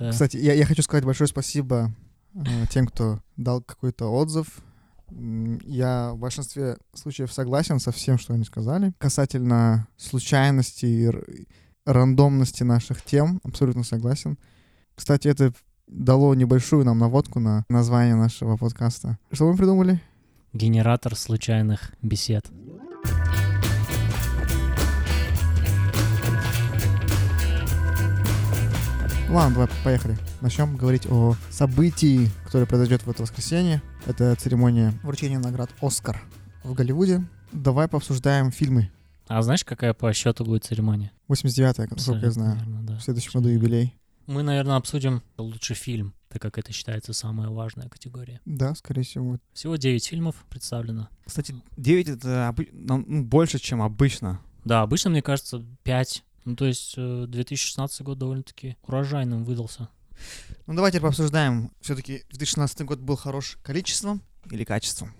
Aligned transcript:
Да. 0.00 0.10
Кстати, 0.10 0.38
я, 0.38 0.54
я 0.54 0.64
хочу 0.64 0.82
сказать 0.82 1.04
большое 1.04 1.28
спасибо 1.28 1.92
э, 2.34 2.40
тем, 2.70 2.86
кто 2.86 3.20
дал 3.36 3.60
какой-то 3.60 4.06
отзыв. 4.06 4.46
Я 5.10 6.12
в 6.14 6.18
большинстве 6.18 6.78
случаев 6.94 7.30
согласен 7.30 7.78
со 7.78 7.92
всем, 7.92 8.18
что 8.18 8.32
они 8.32 8.44
сказали. 8.44 8.94
Касательно 8.96 9.88
случайности 9.98 10.86
и 10.86 11.10
рандомности 11.84 12.62
наших 12.62 13.02
тем, 13.02 13.40
абсолютно 13.44 13.84
согласен. 13.84 14.38
Кстати, 14.94 15.28
это 15.28 15.52
дало 15.86 16.34
небольшую 16.34 16.86
нам 16.86 16.98
наводку 16.98 17.38
на 17.38 17.66
название 17.68 18.14
нашего 18.14 18.56
подкаста. 18.56 19.18
Что 19.32 19.50
мы 19.50 19.56
придумали? 19.56 20.00
Генератор 20.54 21.14
случайных 21.14 21.92
бесед. 22.00 22.46
Ладно, 29.30 29.54
давай, 29.54 29.68
поехали. 29.84 30.18
Начнем 30.40 30.76
говорить 30.76 31.06
о 31.08 31.34
событии, 31.50 32.28
которое 32.44 32.66
произойдет 32.66 33.02
в 33.04 33.10
это 33.10 33.22
воскресенье. 33.22 33.80
Это 34.06 34.34
церемония 34.34 34.92
вручения 35.04 35.38
наград 35.38 35.70
«Оскар» 35.80 36.20
в 36.64 36.74
Голливуде. 36.74 37.24
Давай 37.52 37.86
пообсуждаем 37.86 38.50
фильмы. 38.50 38.90
А 39.28 39.40
знаешь, 39.42 39.64
какая 39.64 39.94
по 39.94 40.12
счету 40.12 40.44
будет 40.44 40.64
церемония? 40.64 41.12
89-я, 41.28 41.86
насколько 41.90 42.26
я 42.26 42.30
знаю. 42.32 42.56
Наверно, 42.56 42.82
да. 42.82 42.96
В 42.98 43.02
следующем 43.02 43.30
году 43.34 43.48
юбилей. 43.50 43.96
Мы, 44.26 44.42
наверное, 44.42 44.76
обсудим 44.76 45.22
лучший 45.38 45.76
фильм, 45.76 46.12
так 46.28 46.42
как 46.42 46.58
это 46.58 46.72
считается 46.72 47.12
самая 47.12 47.48
важная 47.50 47.88
категория. 47.88 48.40
Да, 48.44 48.74
скорее 48.74 49.02
всего. 49.02 49.38
Всего 49.52 49.76
9 49.76 50.04
фильмов 50.06 50.44
представлено. 50.48 51.08
Кстати, 51.24 51.54
9 51.76 52.08
это 52.08 52.48
обы- 52.52 52.68
ну, 52.72 53.24
больше, 53.24 53.58
чем 53.60 53.80
обычно. 53.82 54.40
Да, 54.64 54.82
обычно, 54.82 55.10
мне 55.10 55.22
кажется, 55.22 55.64
5. 55.84 56.24
Ну, 56.44 56.56
то 56.56 56.64
есть 56.64 56.94
э, 56.96 57.26
2016 57.28 58.02
год 58.02 58.18
довольно-таки 58.18 58.76
урожайным 58.82 59.44
выдался. 59.44 59.88
Ну, 60.66 60.74
давайте 60.74 61.00
пообсуждаем. 61.00 61.70
Все-таки 61.80 62.24
2016 62.30 62.82
год 62.82 62.98
был 63.00 63.16
хорош 63.16 63.58
количеством 63.62 64.22
или 64.50 64.64
качеством. 64.64 65.12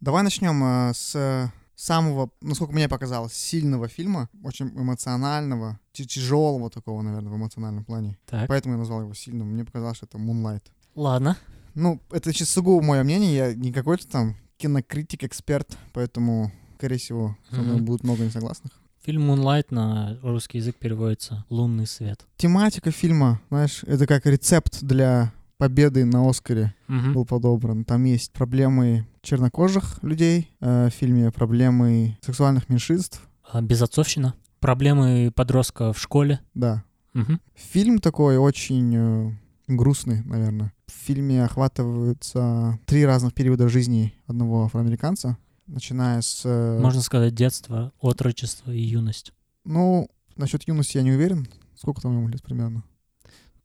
Давай 0.00 0.22
начнем 0.22 0.62
э, 0.62 0.92
с 0.94 1.52
самого, 1.74 2.30
насколько 2.40 2.72
мне 2.72 2.88
показалось, 2.88 3.34
сильного 3.34 3.88
фильма, 3.88 4.28
очень 4.42 4.68
эмоционального, 4.68 5.78
тяжелого 5.92 6.70
такого, 6.70 7.02
наверное, 7.02 7.30
в 7.30 7.36
эмоциональном 7.36 7.84
плане. 7.84 8.18
Так. 8.26 8.48
Поэтому 8.48 8.74
я 8.74 8.78
назвал 8.78 9.02
его 9.02 9.14
сильным. 9.14 9.48
Мне 9.48 9.64
показалось, 9.64 9.98
что 9.98 10.06
это 10.06 10.18
Moonlight. 10.18 10.62
Ладно. 10.94 11.36
Ну, 11.74 12.00
это 12.10 12.32
чисто 12.32 12.54
сугубо 12.54 12.82
мое 12.82 13.02
мнение, 13.02 13.34
я 13.36 13.54
не 13.54 13.72
какой-то 13.72 14.08
там 14.08 14.36
кинокритик, 14.56 15.24
эксперт, 15.24 15.76
поэтому, 15.92 16.50
скорее 16.78 16.96
всего, 16.96 17.36
со 17.50 17.56
мной 17.56 17.76
Мгм. 17.76 17.84
будет 17.84 18.02
много 18.04 18.24
несогласных. 18.24 18.72
Фильм 19.06 19.30
Moonlight 19.30 19.66
на 19.70 20.18
русский 20.20 20.58
язык 20.58 20.74
переводится 20.80 21.44
«Лунный 21.48 21.86
свет». 21.86 22.26
Тематика 22.38 22.90
фильма, 22.90 23.40
знаешь, 23.50 23.84
это 23.84 24.04
как 24.04 24.26
рецепт 24.26 24.82
для 24.82 25.32
победы 25.58 26.04
на 26.04 26.28
Оскаре 26.28 26.74
Мгм. 26.88 27.12
был 27.12 27.24
подобран. 27.24 27.84
Там 27.84 28.02
есть 28.02 28.32
проблемы 28.32 29.06
чернокожих 29.22 30.02
людей 30.02 30.50
э, 30.60 30.88
в 30.88 30.90
фильме, 30.90 31.30
проблемы 31.30 32.18
сексуальных 32.20 32.68
меньшинств. 32.68 33.22
А, 33.48 33.62
Безотцовщина. 33.62 34.34
Проблемы 34.58 35.30
подростка 35.32 35.92
в 35.92 36.00
школе. 36.00 36.40
Да. 36.54 36.82
Мгм. 37.14 37.40
Фильм 37.54 38.00
такой 38.00 38.38
очень 38.38 38.92
э, 38.96 39.32
грустный, 39.68 40.24
наверное. 40.24 40.72
В 40.88 40.92
фильме 40.92 41.44
охватываются 41.44 42.80
три 42.86 43.06
разных 43.06 43.34
периода 43.34 43.68
жизни 43.68 44.14
одного 44.26 44.64
афроамериканца, 44.64 45.36
начиная 45.66 46.20
с... 46.20 46.42
э, 46.44 46.78
Можно 46.80 47.02
сказать, 47.02 47.34
детство, 47.34 47.92
отрочество 48.00 48.70
и 48.70 48.80
юность. 48.80 49.32
Ну, 49.64 50.08
насчет 50.36 50.66
юности 50.68 50.96
я 50.96 51.02
не 51.02 51.12
уверен. 51.12 51.46
Сколько 51.74 52.00
там 52.02 52.16
ему 52.16 52.28
лет 52.28 52.42
примерно? 52.42 52.84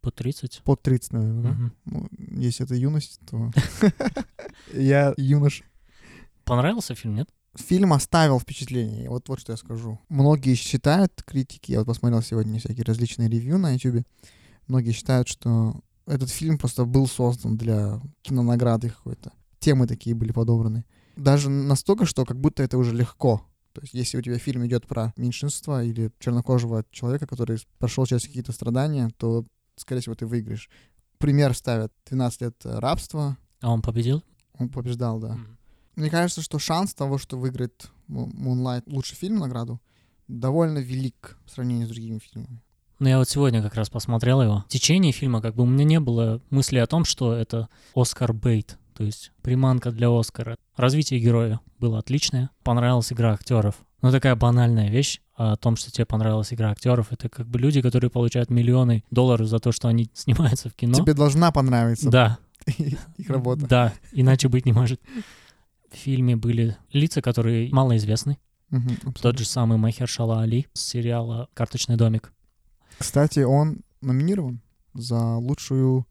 По 0.01 0.11
30. 0.11 0.61
Под 0.63 0.81
30, 0.81 1.13
наверное, 1.13 1.43
да? 1.43 1.49
Мгм. 1.51 1.73
Ну, 1.85 2.07
если 2.41 2.65
это 2.65 2.75
юность, 2.75 3.19
то... 3.29 3.51
Я 4.73 5.13
юнош. 5.17 5.63
Понравился 6.43 6.95
фильм, 6.95 7.15
нет? 7.15 7.29
Фильм 7.55 7.93
оставил 7.93 8.39
впечатление. 8.39 9.09
Вот, 9.09 9.27
вот 9.29 9.39
что 9.39 9.53
я 9.53 9.57
скажу. 9.57 9.99
Многие 10.09 10.55
считают, 10.55 11.21
критики, 11.25 11.71
я 11.71 11.79
вот 11.79 11.87
посмотрел 11.87 12.21
сегодня 12.21 12.59
всякие 12.59 12.83
различные 12.83 13.29
ревью 13.29 13.57
на 13.57 13.71
YouTube, 13.73 14.05
многие 14.67 14.91
считают, 14.91 15.27
что 15.27 15.81
этот 16.07 16.29
фильм 16.29 16.57
просто 16.57 16.85
был 16.85 17.07
создан 17.07 17.57
для 17.57 18.01
кинонаграды 18.21 18.89
какой-то. 18.89 19.33
Темы 19.59 19.85
такие 19.85 20.15
были 20.15 20.31
подобраны. 20.31 20.85
Даже 21.21 21.49
настолько, 21.49 22.05
что 22.05 22.25
как 22.25 22.39
будто 22.39 22.63
это 22.63 22.77
уже 22.77 22.95
легко. 22.95 23.45
То 23.73 23.81
есть, 23.81 23.93
если 23.93 24.17
у 24.17 24.21
тебя 24.21 24.37
фильм 24.37 24.65
идет 24.65 24.87
про 24.87 25.13
меньшинство 25.15 25.79
или 25.79 26.11
чернокожего 26.19 26.83
человека, 26.91 27.27
который 27.27 27.57
прошел 27.77 28.05
через 28.05 28.23
какие-то 28.23 28.51
страдания, 28.51 29.09
то, 29.17 29.45
скорее 29.75 30.01
всего, 30.01 30.15
ты 30.15 30.25
выиграешь. 30.25 30.69
Пример 31.19 31.55
ставят 31.55 31.93
12 32.09 32.41
лет 32.41 32.55
рабства. 32.63 33.37
А 33.61 33.71
он 33.71 33.81
победил? 33.81 34.23
Он 34.57 34.69
побеждал, 34.69 35.19
да. 35.19 35.33
Мгм. 35.33 35.57
Мне 35.95 36.09
кажется, 36.09 36.41
что 36.41 36.57
шанс 36.57 36.93
того, 36.93 37.17
что 37.17 37.37
выиграет 37.37 37.89
Moonlight 38.09 38.83
лучший 38.87 39.15
фильм 39.15 39.37
награду, 39.37 39.79
довольно 40.27 40.79
велик 40.79 41.37
в 41.45 41.51
сравнении 41.51 41.85
с 41.85 41.89
другими 41.89 42.19
фильмами. 42.19 42.61
Ну, 42.99 43.09
я 43.09 43.17
вот 43.17 43.27
сегодня 43.27 43.61
как 43.61 43.75
раз 43.75 43.89
посмотрел 43.89 44.41
его. 44.41 44.63
В 44.67 44.71
течение 44.71 45.11
фильма 45.11 45.41
как 45.41 45.55
бы 45.55 45.63
у 45.63 45.65
меня 45.65 45.83
не 45.83 45.99
было 45.99 46.41
мысли 46.49 46.77
о 46.77 46.87
том, 46.87 47.03
что 47.03 47.33
это 47.33 47.67
Оскар 47.95 48.31
Бейт, 48.31 48.77
то 49.01 49.05
есть 49.07 49.31
приманка 49.41 49.91
для 49.91 50.09
Оскара. 50.09 50.55
Развитие 50.75 51.19
героя 51.19 51.59
было 51.79 51.97
отличное. 51.97 52.51
Понравилась 52.63 53.11
игра 53.11 53.33
актеров. 53.33 53.75
Ну, 54.03 54.11
такая 54.11 54.35
банальная 54.35 54.91
вещь 54.91 55.21
о 55.33 55.55
том, 55.55 55.75
что 55.75 55.91
тебе 55.91 56.05
понравилась 56.05 56.53
игра 56.53 56.69
актеров. 56.69 57.11
Это 57.11 57.27
как 57.29 57.47
бы 57.47 57.57
люди, 57.57 57.81
которые 57.81 58.11
получают 58.11 58.51
миллионы 58.51 59.03
долларов 59.09 59.47
за 59.47 59.57
то, 59.57 59.71
что 59.71 59.87
они 59.87 60.11
снимаются 60.13 60.69
в 60.69 60.75
кино. 60.75 60.93
Тебе 60.93 61.15
должна 61.15 61.51
понравиться 61.51 62.11
Да, 62.11 62.37
их 62.77 63.27
работа. 63.27 63.65
да, 63.65 63.93
иначе 64.11 64.49
быть 64.49 64.67
не 64.67 64.71
может. 64.71 65.01
В 65.91 65.95
фильме 65.95 66.35
были 66.35 66.77
лица, 66.93 67.23
которые 67.23 67.71
малоизвестны. 67.73 68.37
Мгм, 68.69 68.97
Тот 69.19 69.39
же 69.39 69.45
самый 69.45 69.79
Махершала 69.79 70.41
Али 70.43 70.67
с 70.73 70.81
сериала 70.85 71.49
«Карточный 71.55 71.97
домик». 71.97 72.31
Кстати, 72.99 73.39
он 73.39 73.79
номинирован 74.01 74.61
за 74.93 75.37
лучшую 75.37 76.05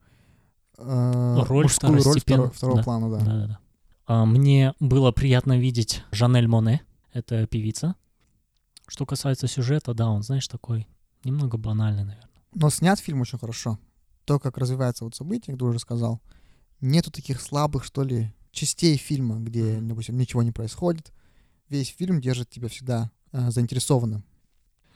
э, 0.81 1.43
Роль 1.47 1.65
мужскую 1.65 2.03
роль 2.03 2.21
второго, 2.21 2.51
второго 2.51 2.79
да. 2.79 2.83
плана, 2.85 3.11
да. 3.11 3.25
Да-да-да. 3.25 3.59
А, 4.07 4.25
Мне 4.27 4.75
было 4.81 5.13
приятно 5.13 5.59
видеть 5.59 6.03
Жанель 6.11 6.49
Моне, 6.49 6.83
это 7.13 7.47
певица. 7.47 7.95
Что 8.89 9.07
касается 9.07 9.47
сюжета, 9.47 9.95
да, 9.95 10.09
он, 10.09 10.23
знаешь, 10.23 10.49
такой 10.49 10.89
немного 11.23 11.59
банальный, 11.59 12.05
наверное. 12.05 12.31
Но 12.55 12.71
снят 12.71 12.99
фильм 12.99 13.21
очень 13.21 13.39
хорошо. 13.39 13.79
То, 14.25 14.41
как 14.41 14.59
развивается 14.59 15.05
вот 15.05 15.15
событие, 15.15 15.55
как 15.55 15.61
ты 15.61 15.65
уже 15.65 15.79
сказал, 15.79 16.21
нету 16.81 17.11
таких 17.11 17.41
слабых, 17.41 17.85
что 17.85 18.03
ли, 18.03 18.33
частей 18.53 18.97
фильма, 18.97 19.37
где, 19.37 19.79
допустим, 19.81 20.17
ничего 20.17 20.43
не 20.43 20.53
происходит. 20.53 21.13
Весь 21.69 21.89
фильм 21.89 22.21
держит 22.21 22.51
тебя 22.51 22.69
всегда 22.69 23.11
э, 23.33 23.51
заинтересованным. 23.51 24.25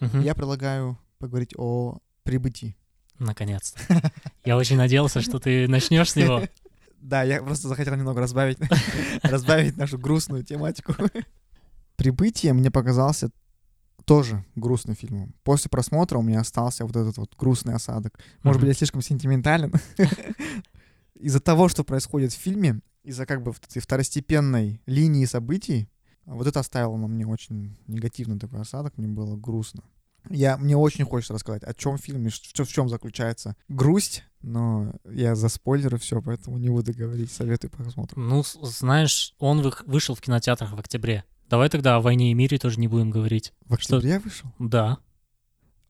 Мгм. 0.00 0.22
Я 0.22 0.34
предлагаю 0.34 0.98
поговорить 1.18 1.54
о 1.56 1.98
прибытии. 2.24 2.76
Наконец-то. 3.18 3.80
Я 4.44 4.56
очень 4.56 4.76
надеялся, 4.76 5.20
что 5.20 5.38
ты 5.38 5.66
начнешь 5.68 6.12
с 6.12 6.16
него. 6.16 6.42
Да, 7.04 7.22
я 7.22 7.42
просто 7.42 7.68
захотел 7.68 7.94
немного 7.96 8.22
разбавить, 8.22 8.56
разбавить 9.22 9.76
нашу 9.76 9.98
грустную 9.98 10.42
тематику. 10.42 10.94
Прибытие 11.96 12.54
мне 12.54 12.70
показался 12.70 13.30
тоже 14.06 14.42
грустным 14.54 14.96
фильмом. 14.96 15.34
После 15.42 15.68
просмотра 15.68 16.16
у 16.16 16.22
меня 16.22 16.40
остался 16.40 16.86
вот 16.86 16.96
этот 16.96 17.18
вот 17.18 17.36
грустный 17.36 17.74
осадок. 17.74 18.18
Может 18.42 18.58
быть, 18.58 18.68
я 18.68 18.74
слишком 18.74 19.02
сентиментален. 19.02 19.74
Из-за 21.14 21.40
того, 21.40 21.68
что 21.68 21.84
происходит 21.84 22.32
в 22.32 22.38
фильме, 22.38 22.80
из-за 23.02 23.26
как 23.26 23.42
бы 23.42 23.52
второстепенной 23.52 24.80
линии 24.86 25.26
событий, 25.26 25.90
вот 26.24 26.46
это 26.46 26.60
оставило 26.60 26.96
на 26.96 27.06
мне 27.06 27.26
очень 27.26 27.76
негативный 27.86 28.38
такой 28.38 28.62
осадок, 28.62 28.96
мне 28.96 29.08
было 29.08 29.36
грустно. 29.36 29.82
Я, 30.30 30.56
мне 30.56 30.76
очень 30.76 31.04
хочется 31.04 31.34
рассказать, 31.34 31.62
о 31.64 31.74
чем 31.74 31.98
фильм, 31.98 32.28
ш- 32.30 32.64
в 32.64 32.68
чем 32.68 32.88
заключается 32.88 33.56
грусть, 33.68 34.24
но 34.42 34.92
я 35.10 35.34
за 35.34 35.48
спойлеры 35.48 35.98
все, 35.98 36.20
поэтому 36.22 36.58
не 36.58 36.68
буду 36.70 36.92
говорить, 36.94 37.30
советую 37.30 37.70
просмотр. 37.70 38.16
Ну, 38.16 38.42
с- 38.42 38.58
знаешь, 38.62 39.34
он 39.38 39.60
вышел 39.86 40.14
в 40.14 40.20
кинотеатрах 40.20 40.72
в 40.72 40.78
октябре. 40.78 41.24
Давай 41.48 41.68
тогда 41.68 41.96
о 41.96 42.00
«Войне 42.00 42.30
и 42.30 42.34
мире» 42.34 42.58
тоже 42.58 42.80
не 42.80 42.88
будем 42.88 43.10
говорить. 43.10 43.52
В 43.66 43.76
Что- 43.78 43.96
октябре 43.96 44.18
вышел? 44.18 44.50
Да. 44.58 44.98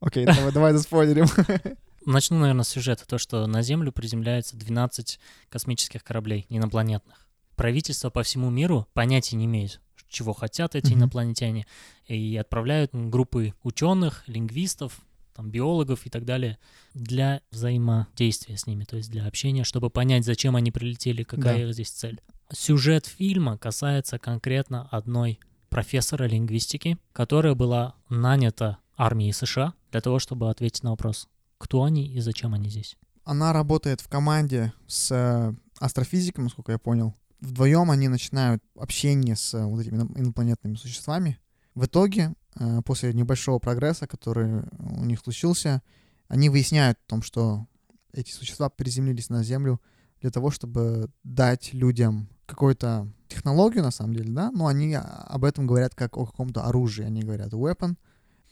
Окей, 0.01 0.25
давай, 0.25 0.51
давай 0.51 0.73
заспойлерим. 0.73 1.25
Начну, 2.05 2.37
наверное, 2.37 2.63
с 2.63 2.69
сюжета. 2.69 3.07
То, 3.07 3.17
что 3.17 3.47
на 3.47 3.63
Землю 3.63 3.91
приземляется 3.91 4.55
12 4.57 5.19
космических 5.49 6.03
кораблей 6.03 6.45
инопланетных. 6.49 7.25
Правительство 7.55 8.09
по 8.09 8.21
всему 8.21 8.49
миру 8.51 8.85
понятия 8.93 9.37
не 9.37 9.45
имеет, 9.45 9.79
чего 10.15 10.33
хотят 10.33 10.75
эти 10.75 10.91
Мгм. 10.93 10.99
инопланетяне, 11.01 11.67
и 12.07 12.35
отправляют 12.37 12.91
группы 12.93 13.53
ученых, 13.63 14.23
лингвистов, 14.27 15.01
там, 15.35 15.51
биологов 15.51 16.05
и 16.05 16.09
так 16.09 16.23
далее 16.25 16.57
для 16.93 17.41
взаимодействия 17.51 18.57
с 18.57 18.65
ними, 18.67 18.85
то 18.85 18.95
есть 18.97 19.11
для 19.11 19.25
общения, 19.27 19.63
чтобы 19.65 19.89
понять, 19.89 20.23
зачем 20.25 20.55
они 20.55 20.71
прилетели, 20.71 21.23
какая 21.23 21.57
Да. 21.57 21.61
их 21.63 21.73
здесь 21.73 21.89
цель. 21.91 22.21
Сюжет 22.53 23.05
фильма 23.05 23.57
касается 23.57 24.17
конкретно 24.17 24.87
одной 24.91 25.39
профессора 25.69 26.23
лингвистики, 26.25 26.97
которая 27.11 27.53
была 27.53 27.95
нанята 28.09 28.77
армией 28.97 29.33
США 29.33 29.73
для 29.91 29.99
того, 30.01 30.19
чтобы 30.19 30.49
ответить 30.49 30.83
на 30.83 30.91
вопрос, 30.91 31.27
кто 31.57 31.83
они 31.83 32.07
и 32.07 32.19
зачем 32.21 32.53
они 32.53 32.69
здесь. 32.69 32.95
Она 33.25 33.51
работает 33.51 33.99
в 34.01 34.07
команде 34.07 34.71
с 34.87 35.11
э, 35.11 35.53
астрофизиком, 35.79 36.45
насколько 36.45 36.71
я 36.71 36.77
понял. 36.77 37.13
Вдвоем 37.45 37.91
они 37.91 38.07
начинают 38.07 38.63
общение 38.75 39.35
с 39.35 39.53
э, 39.53 39.63
вот 39.65 39.81
этими 39.81 39.95
ино- 39.97 40.11
инопланетными 40.15 40.75
существами. 40.75 41.37
В 41.75 41.85
итоге, 41.85 42.33
э, 42.55 42.81
после 42.83 43.13
небольшого 43.13 43.59
прогресса, 43.59 44.07
который 44.07 44.63
у 44.79 45.05
них 45.05 45.19
случился, 45.19 45.81
они 46.27 46.49
выясняют 46.49 46.97
о 47.05 47.09
том, 47.09 47.21
что 47.21 47.67
эти 48.13 48.31
существа 48.31 48.69
приземлились 48.69 49.29
на 49.29 49.43
Землю 49.43 49.79
для 50.21 50.31
того, 50.31 50.49
чтобы 50.49 51.09
дать 51.23 51.73
людям 51.73 52.29
какую-то 52.45 53.11
технологию, 53.27 53.83
на 53.83 53.91
самом 53.91 54.15
деле, 54.15 54.31
да, 54.31 54.51
но 54.51 54.67
они 54.67 54.93
а, 54.93 55.01
об 55.01 55.43
этом 55.43 55.67
говорят 55.67 55.93
как 55.93 56.17
о 56.17 56.25
каком-то 56.25 56.63
оружии. 56.63 57.05
Они 57.05 57.21
говорят 57.21 57.53
weapon, 57.53 57.95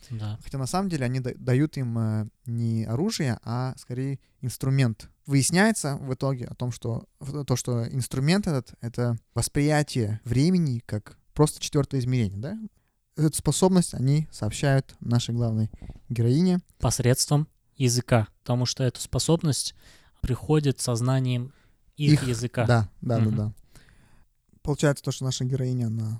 Да. 0.09 0.37
Хотя 0.43 0.57
на 0.57 0.67
самом 0.67 0.89
деле 0.89 1.05
они 1.05 1.19
да- 1.19 1.31
дают 1.35 1.77
им 1.77 1.97
э, 1.97 2.27
не 2.45 2.83
оружие, 2.83 3.39
а 3.43 3.73
скорее 3.77 4.19
инструмент. 4.41 5.09
Выясняется 5.25 5.95
в 5.97 6.13
итоге 6.13 6.45
о 6.45 6.53
том, 6.55 6.71
что 6.71 7.05
то, 7.47 7.55
что 7.55 7.87
инструмент 7.87 8.45
этот— 8.47 8.73
это 8.81 9.17
восприятие 9.33 10.19
времени 10.25 10.83
как 10.85 11.17
просто 11.33 11.61
четвертое 11.61 11.99
измерение, 11.99 12.39
да? 12.39 12.59
Эту 13.15 13.37
способность 13.37 13.93
они 13.93 14.27
сообщают 14.31 14.95
нашей 14.99 15.33
главной 15.33 15.69
героине. 16.09 16.59
Посредством 16.79 17.47
языка. 17.77 18.27
Потому 18.41 18.65
что 18.65 18.83
эту 18.83 18.99
способность 18.99 19.75
приходит 20.21 20.79
сознанием 20.81 21.53
их, 21.95 22.13
Их, 22.13 22.23
языка. 22.23 22.65
Да, 22.65 22.89
да, 23.01 23.19
Мгм. 23.19 23.35
да, 23.35 23.45
да. 23.45 23.53
Получается 24.61 25.03
то, 25.03 25.11
что 25.11 25.23
наша 25.25 25.45
героиня, 25.45 25.87
она 25.87 26.19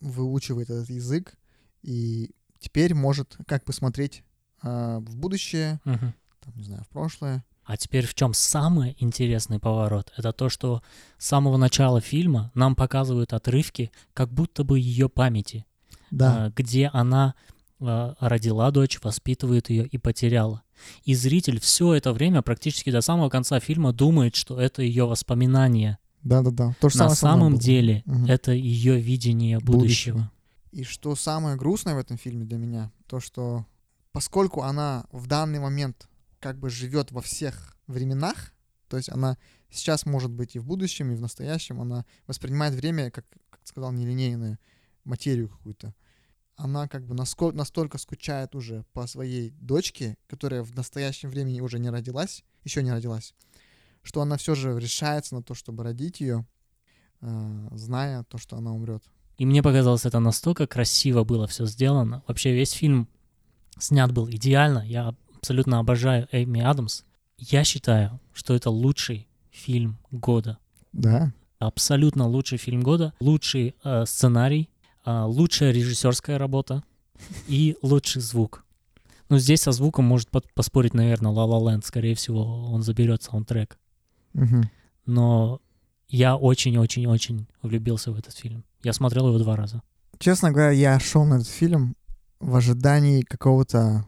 выучивает 0.00 0.68
этот 0.68 0.90
язык 0.90 1.36
и 1.82 2.30
теперь 2.58 2.94
может 2.94 3.36
как 3.46 3.64
бы 3.64 3.72
смотреть 3.72 4.24
а, 4.62 4.98
в 5.00 5.16
будущее, 5.16 5.80
Мгм. 5.84 6.12
там, 6.40 6.56
не 6.56 6.64
знаю, 6.64 6.84
в 6.84 6.88
прошлое. 6.88 7.44
А 7.64 7.76
теперь 7.76 8.06
в 8.06 8.14
чем 8.14 8.34
самый 8.34 8.96
интересный 8.98 9.58
поворот? 9.58 10.12
Это 10.16 10.32
то, 10.32 10.48
что 10.48 10.82
с 11.18 11.26
самого 11.26 11.56
начала 11.56 12.00
фильма 12.00 12.50
нам 12.54 12.74
показывают 12.74 13.32
отрывки, 13.32 13.90
как 14.14 14.32
будто 14.32 14.64
бы 14.64 14.78
ее 14.80 15.08
памяти, 15.08 15.64
Да, 16.10 16.46
а, 16.46 16.52
где 16.54 16.90
она 16.92 17.34
а, 17.80 18.14
родила 18.20 18.70
дочь, 18.72 18.98
воспитывает 19.02 19.70
ее 19.70 19.86
и 19.86 19.96
потеряла. 19.98 20.62
И 21.04 21.14
зритель 21.14 21.60
все 21.60 21.94
это 21.94 22.12
время, 22.12 22.42
практически 22.42 22.90
до 22.90 23.00
самого 23.00 23.28
конца 23.28 23.60
фильма, 23.60 23.92
думает, 23.92 24.34
что 24.34 24.60
это 24.60 24.82
ее 24.82 25.04
воспоминания. 25.06 25.98
да, 26.24 26.42
да, 26.42 26.50
да. 26.50 26.74
То 26.80 26.88
же 26.88 26.98
На 26.98 27.08
самое 27.10 27.16
самом 27.16 27.58
деле 27.58 28.02
Мгм. 28.06 28.26
это 28.26 28.52
ее 28.52 28.98
видение 29.00 29.58
будущего. 29.60 30.14
Будущего. 30.16 30.30
И 30.72 30.82
что 30.84 31.14
самое 31.14 31.56
грустное 31.56 31.94
в 31.94 31.98
этом 31.98 32.16
фильме 32.18 32.44
для 32.44 32.56
меня, 32.58 32.90
то 33.06 33.20
что 33.20 33.66
поскольку 34.12 34.62
она 34.62 35.04
в 35.12 35.26
данный 35.26 35.60
момент 35.60 36.08
как 36.42 36.58
бы 36.58 36.68
живет 36.68 37.12
во 37.12 37.22
всех 37.22 37.76
временах, 37.86 38.52
то 38.88 38.96
есть 38.96 39.08
она 39.08 39.38
сейчас 39.70 40.04
может 40.04 40.30
быть 40.30 40.56
и 40.56 40.58
в 40.58 40.66
будущем, 40.66 41.12
и 41.12 41.14
в 41.14 41.20
настоящем, 41.20 41.80
она 41.80 42.04
воспринимает 42.26 42.74
время, 42.74 43.10
как, 43.10 43.24
как 43.48 43.60
сказал, 43.64 43.92
нелинейную 43.92 44.58
материю 45.04 45.48
какую-то. 45.48 45.94
Она 46.56 46.88
как 46.88 47.06
бы 47.06 47.14
насколько, 47.14 47.56
настолько 47.56 47.96
скучает 47.96 48.54
уже 48.54 48.84
по 48.92 49.06
своей 49.06 49.50
дочке, 49.60 50.18
которая 50.26 50.62
в 50.62 50.74
настоящем 50.74 51.30
времени 51.30 51.60
уже 51.60 51.78
не 51.78 51.90
родилась, 51.90 52.44
еще 52.64 52.82
не 52.82 52.92
родилась, 52.92 53.34
что 54.02 54.20
она 54.20 54.36
все 54.36 54.54
же 54.54 54.78
решается 54.78 55.36
на 55.36 55.42
то, 55.42 55.54
чтобы 55.54 55.84
родить 55.84 56.20
ее, 56.20 56.44
э, 57.20 57.68
зная 57.70 58.24
то, 58.24 58.36
что 58.36 58.56
она 58.56 58.72
умрет. 58.72 59.04
И 59.38 59.46
мне 59.46 59.62
показалось, 59.62 60.04
это 60.04 60.18
настолько 60.18 60.66
красиво 60.66 61.24
было 61.24 61.46
все 61.46 61.66
сделано. 61.66 62.22
Вообще 62.26 62.52
весь 62.52 62.72
фильм 62.72 63.08
снят 63.78 64.12
был 64.12 64.28
идеально. 64.28 64.84
Я 64.86 65.14
абсолютно 65.42 65.80
обожаю 65.80 66.28
Эйми 66.30 66.60
Адамс. 66.60 67.02
Я 67.36 67.64
считаю, 67.64 68.20
что 68.32 68.54
это 68.54 68.70
лучший 68.70 69.26
фильм 69.50 69.98
года. 70.12 70.58
Да. 70.92 71.32
Абсолютно 71.58 72.28
лучший 72.28 72.58
фильм 72.58 72.82
года. 72.82 73.12
Лучший 73.18 73.74
э, 73.82 74.04
сценарий, 74.06 74.70
э, 75.04 75.22
лучшая 75.26 75.72
режиссерская 75.72 76.38
работа 76.38 76.84
и 77.48 77.76
лучший 77.82 78.22
звук. 78.22 78.64
Ну, 79.28 79.38
здесь 79.38 79.62
со 79.62 79.72
звуком 79.72 80.04
может 80.04 80.30
под- 80.30 80.52
поспорить, 80.54 80.94
наверное, 80.94 81.32
La 81.32 81.44
La 81.48 81.60
Land. 81.60 81.84
Скорее 81.86 82.14
всего, 82.14 82.66
он 82.72 82.82
заберет 82.84 83.24
саундтрек. 83.24 83.78
Мгм. 84.34 84.70
Но 85.06 85.60
я 86.08 86.36
очень-очень-очень 86.36 87.48
влюбился 87.62 88.12
в 88.12 88.16
этот 88.18 88.34
фильм. 88.36 88.62
Я 88.84 88.92
смотрел 88.92 89.26
его 89.26 89.38
два 89.38 89.56
раза. 89.56 89.82
Честно 90.20 90.52
говоря, 90.52 90.70
я 90.70 91.00
шел 91.00 91.24
на 91.24 91.34
этот 91.34 91.48
фильм 91.48 91.96
в 92.38 92.54
ожидании 92.54 93.22
какого-то 93.22 94.06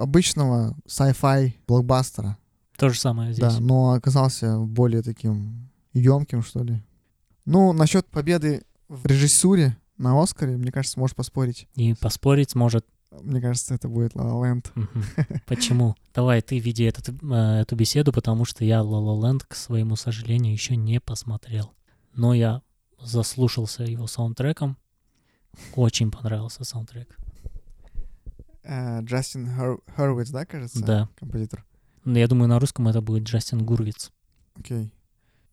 обычного 0.00 0.76
sci-fi 0.86 1.52
блокбастера. 1.66 2.38
То 2.76 2.88
же 2.88 2.98
самое 2.98 3.32
здесь. 3.32 3.54
Да, 3.54 3.60
но 3.60 3.92
оказался 3.92 4.58
более 4.58 5.02
таким 5.02 5.70
емким, 5.92 6.42
что 6.42 6.62
ли. 6.62 6.82
Ну, 7.44 7.72
насчет 7.72 8.06
победы 8.06 8.62
в 8.88 9.06
режиссуре 9.06 9.76
на 9.98 10.20
Оскаре, 10.20 10.56
мне 10.56 10.72
кажется, 10.72 10.98
может 10.98 11.16
поспорить. 11.16 11.68
И 11.74 11.94
поспорить 11.94 12.50
сможет. 12.50 12.86
Мне 13.10 13.40
кажется, 13.40 13.74
это 13.74 13.88
будет 13.88 14.14
La 14.14 14.24
La 14.24 14.40
Land. 14.40 15.40
Почему? 15.46 15.96
Давай 16.14 16.40
ты 16.42 16.58
веди 16.58 16.84
этот, 16.84 17.08
э, 17.08 17.60
эту 17.60 17.76
беседу, 17.76 18.12
потому 18.12 18.44
что 18.44 18.64
я 18.64 18.78
La 18.78 18.84
La 18.84 19.20
Land, 19.20 19.42
к 19.46 19.54
своему 19.54 19.96
сожалению, 19.96 20.52
еще 20.52 20.76
не 20.76 21.00
посмотрел. 21.00 21.72
Но 22.14 22.34
я 22.34 22.62
заслушался 23.00 23.82
его 23.82 24.06
саундтреком. 24.06 24.78
Очень 25.74 26.10
понравился 26.10 26.64
саундтрек. 26.64 27.18
Э, 28.70 29.02
Джастин 29.02 29.48
Хервиц, 29.96 30.30
да, 30.30 30.46
кажется? 30.46 30.80
Да. 30.84 31.08
Композитор. 31.18 31.66
Но 32.04 32.16
Я 32.18 32.28
думаю, 32.28 32.48
на 32.48 32.60
русском 32.60 32.86
это 32.86 33.00
будет 33.00 33.24
Джастин 33.24 33.64
Гурвиц. 33.64 34.12
Окей. 34.54 34.92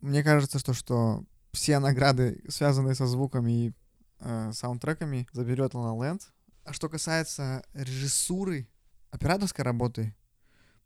Мне 0.00 0.22
кажется, 0.22 0.60
что, 0.60 0.72
что 0.72 1.24
все 1.50 1.80
награды, 1.80 2.40
связанные 2.48 2.94
со 2.94 3.08
звуками 3.08 3.50
и 3.66 3.72
э, 4.20 4.52
саундтреками, 4.52 5.26
заберет 5.32 5.74
La 5.74 5.98
Land. 5.98 6.22
А 6.64 6.72
что 6.72 6.88
касается 6.88 7.64
режиссуры, 7.74 8.68
операторской 9.10 9.64
работы, 9.64 10.14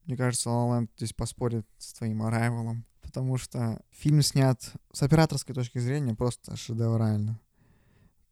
мне 0.07 0.17
кажется, 0.17 0.49
La 0.49 0.71
Land 0.71 0.89
здесь 0.97 1.13
поспорит 1.13 1.67
с 1.77 1.93
твоим 1.93 2.23
Arrival, 2.23 2.77
потому 3.03 3.37
что 3.37 3.79
фильм 3.91 4.23
снят 4.23 4.59
с 4.91 5.03
операторской 5.03 5.55
точки 5.55 5.79
зрения 5.81 6.15
просто 6.15 6.57
шедеврально. 6.57 7.39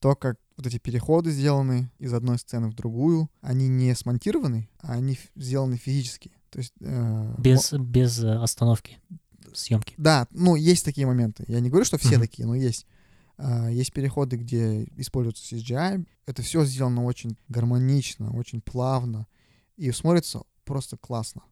То, 0.00 0.14
как 0.16 0.38
вот 0.56 0.66
эти 0.66 0.78
переходы 0.78 1.30
сделаны 1.30 1.90
из 1.98 2.12
одной 2.12 2.38
сцены 2.38 2.68
в 2.68 2.74
другую, 2.74 3.30
они 3.40 3.68
не 3.68 3.94
смонтированы, 3.94 4.68
а 4.80 4.94
они 4.94 5.18
сделаны 5.36 5.76
физически. 5.76 6.32
То 6.50 6.58
есть 6.58 6.74
э, 6.80 7.34
Без, 7.38 7.72
без 7.72 8.22
э, 8.22 8.34
остановки 8.34 8.98
съемки. 9.54 9.94
да, 9.96 10.26
ну, 10.32 10.56
есть 10.56 10.84
такие 10.84 11.06
моменты. 11.06 11.44
Я 11.48 11.60
не 11.60 11.70
говорю, 11.70 11.84
что 11.84 11.98
все 11.98 12.18
такие, 12.18 12.46
но 12.46 12.54
есть. 12.54 12.86
А, 13.36 13.68
есть 13.68 13.92
переходы, 13.92 14.36
где 14.36 14.84
используется 14.96 15.56
CGI. 15.56 16.06
Это 16.26 16.42
все 16.42 16.64
сделано 16.64 17.04
очень 17.04 17.36
гармонично, 17.48 18.32
очень 18.32 18.60
плавно. 18.60 19.26
И 19.76 19.90
смотрится 19.92 20.42
просто 20.64 20.96
классно, 20.98 21.42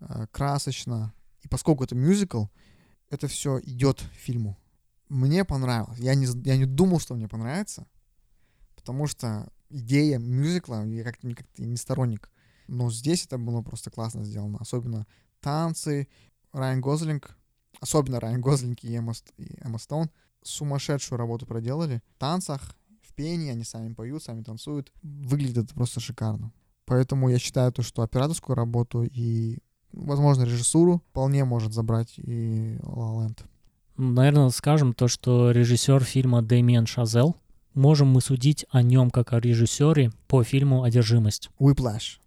а, 0.00 0.26
красочно. 0.26 1.14
И 1.42 1.48
поскольку 1.48 1.82
это 1.84 1.94
мюзикл, 1.94 2.44
это 3.08 3.26
все 3.26 3.58
идет 3.60 4.00
фильму. 4.12 4.58
Мне 5.08 5.44
понравилось. 5.44 5.98
Я 5.98 6.14
не, 6.14 6.26
я 6.44 6.56
не 6.56 6.66
думал, 6.66 7.00
что 7.00 7.14
мне 7.14 7.26
понравится, 7.26 7.86
потому 8.90 9.06
что 9.06 9.46
идея 9.68 10.18
мюзикла, 10.18 10.84
я 10.84 11.04
как-то 11.04 11.32
как-то 11.32 11.62
не 11.62 11.76
сторонник. 11.76 12.28
Но 12.66 12.90
здесь 12.90 13.24
это 13.24 13.38
было 13.38 13.62
просто 13.62 13.88
классно 13.88 14.24
сделано. 14.24 14.58
Особенно 14.58 15.06
танцы, 15.40 16.08
Райан 16.52 16.80
Гослинг, 16.80 17.36
особенно 17.78 18.18
Райан 18.18 18.40
Гослинг 18.40 18.82
и 18.82 18.92
Эмма, 18.92 19.12
и 19.36 19.56
Эмма 19.60 19.78
Стоун, 19.78 20.10
сумасшедшую 20.42 21.20
работу 21.20 21.46
проделали. 21.46 22.02
В 22.16 22.18
танцах, 22.18 22.74
в 23.00 23.14
пении, 23.14 23.52
они 23.52 23.62
сами 23.62 23.94
поют, 23.94 24.24
сами 24.24 24.42
танцуют. 24.42 24.92
Выглядит 25.04 25.58
это 25.58 25.74
просто 25.76 26.00
шикарно. 26.00 26.52
Поэтому 26.86 27.28
я 27.28 27.38
считаю 27.38 27.70
то, 27.70 27.82
что 27.82 28.02
операторскую 28.02 28.56
работу 28.56 29.04
и, 29.04 29.58
возможно, 29.92 30.42
режиссуру 30.42 31.00
вполне 31.10 31.44
может 31.44 31.72
забрать 31.72 32.14
и 32.18 32.74
La 32.82 33.28
La. 33.28 33.46
Наверное, 33.96 34.48
скажем 34.48 34.94
то, 34.94 35.06
что 35.06 35.52
режиссер 35.52 36.02
фильма 36.02 36.42
Дэмиан 36.42 36.86
Шазел. 36.86 37.36
Можем 37.74 38.08
мы 38.08 38.20
судить 38.20 38.66
о 38.70 38.82
нем 38.82 39.10
как 39.10 39.32
о 39.32 39.40
режиссере 39.40 40.12
по 40.26 40.42
фильму 40.42 40.82
«Одержимость». 40.82 41.50
Whiplash. 41.58 42.18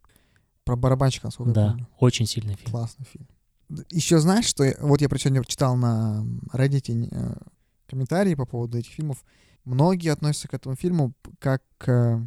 Про 0.64 0.76
барабанщика, 0.78 1.28
насколько 1.28 1.50
я 1.50 1.54
Да, 1.56 1.68
помню. 1.72 1.88
очень 2.00 2.26
сильный 2.26 2.56
фильм. 2.56 2.72
Классный 2.72 3.06
фильм. 3.06 3.28
Еще 3.90 4.20
знаешь, 4.20 4.46
что 4.46 4.64
я- 4.64 4.76
вот 4.80 5.02
я 5.02 5.10
про 5.10 5.18
сегодня 5.18 5.44
читал 5.44 5.76
на 5.76 6.24
Reddit 6.54 7.10
э, 7.12 7.36
комментарии 7.88 8.36
по 8.36 8.46
поводу 8.46 8.78
этих 8.78 8.92
фильмов. 8.92 9.24
Многие 9.66 10.10
относятся 10.14 10.48
к 10.48 10.54
этому 10.54 10.76
фильму 10.76 11.14
как 11.40 11.62
к 11.78 11.90
э, 11.90 12.26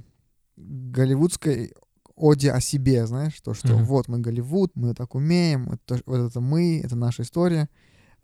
голливудской 0.56 1.72
оде 2.14 2.50
о 2.52 2.60
себе, 2.60 3.06
знаешь, 3.06 3.40
то, 3.42 3.54
что 3.54 3.68
Мгм. 3.74 3.84
вот 3.84 4.08
мы 4.08 4.18
Голливуд, 4.20 4.72
мы 4.74 4.94
так 4.94 5.14
умеем, 5.14 5.70
это, 5.70 6.00
вот 6.06 6.18
это 6.30 6.40
мы, 6.40 6.80
это 6.82 6.96
наша 6.96 7.22
история. 7.22 7.68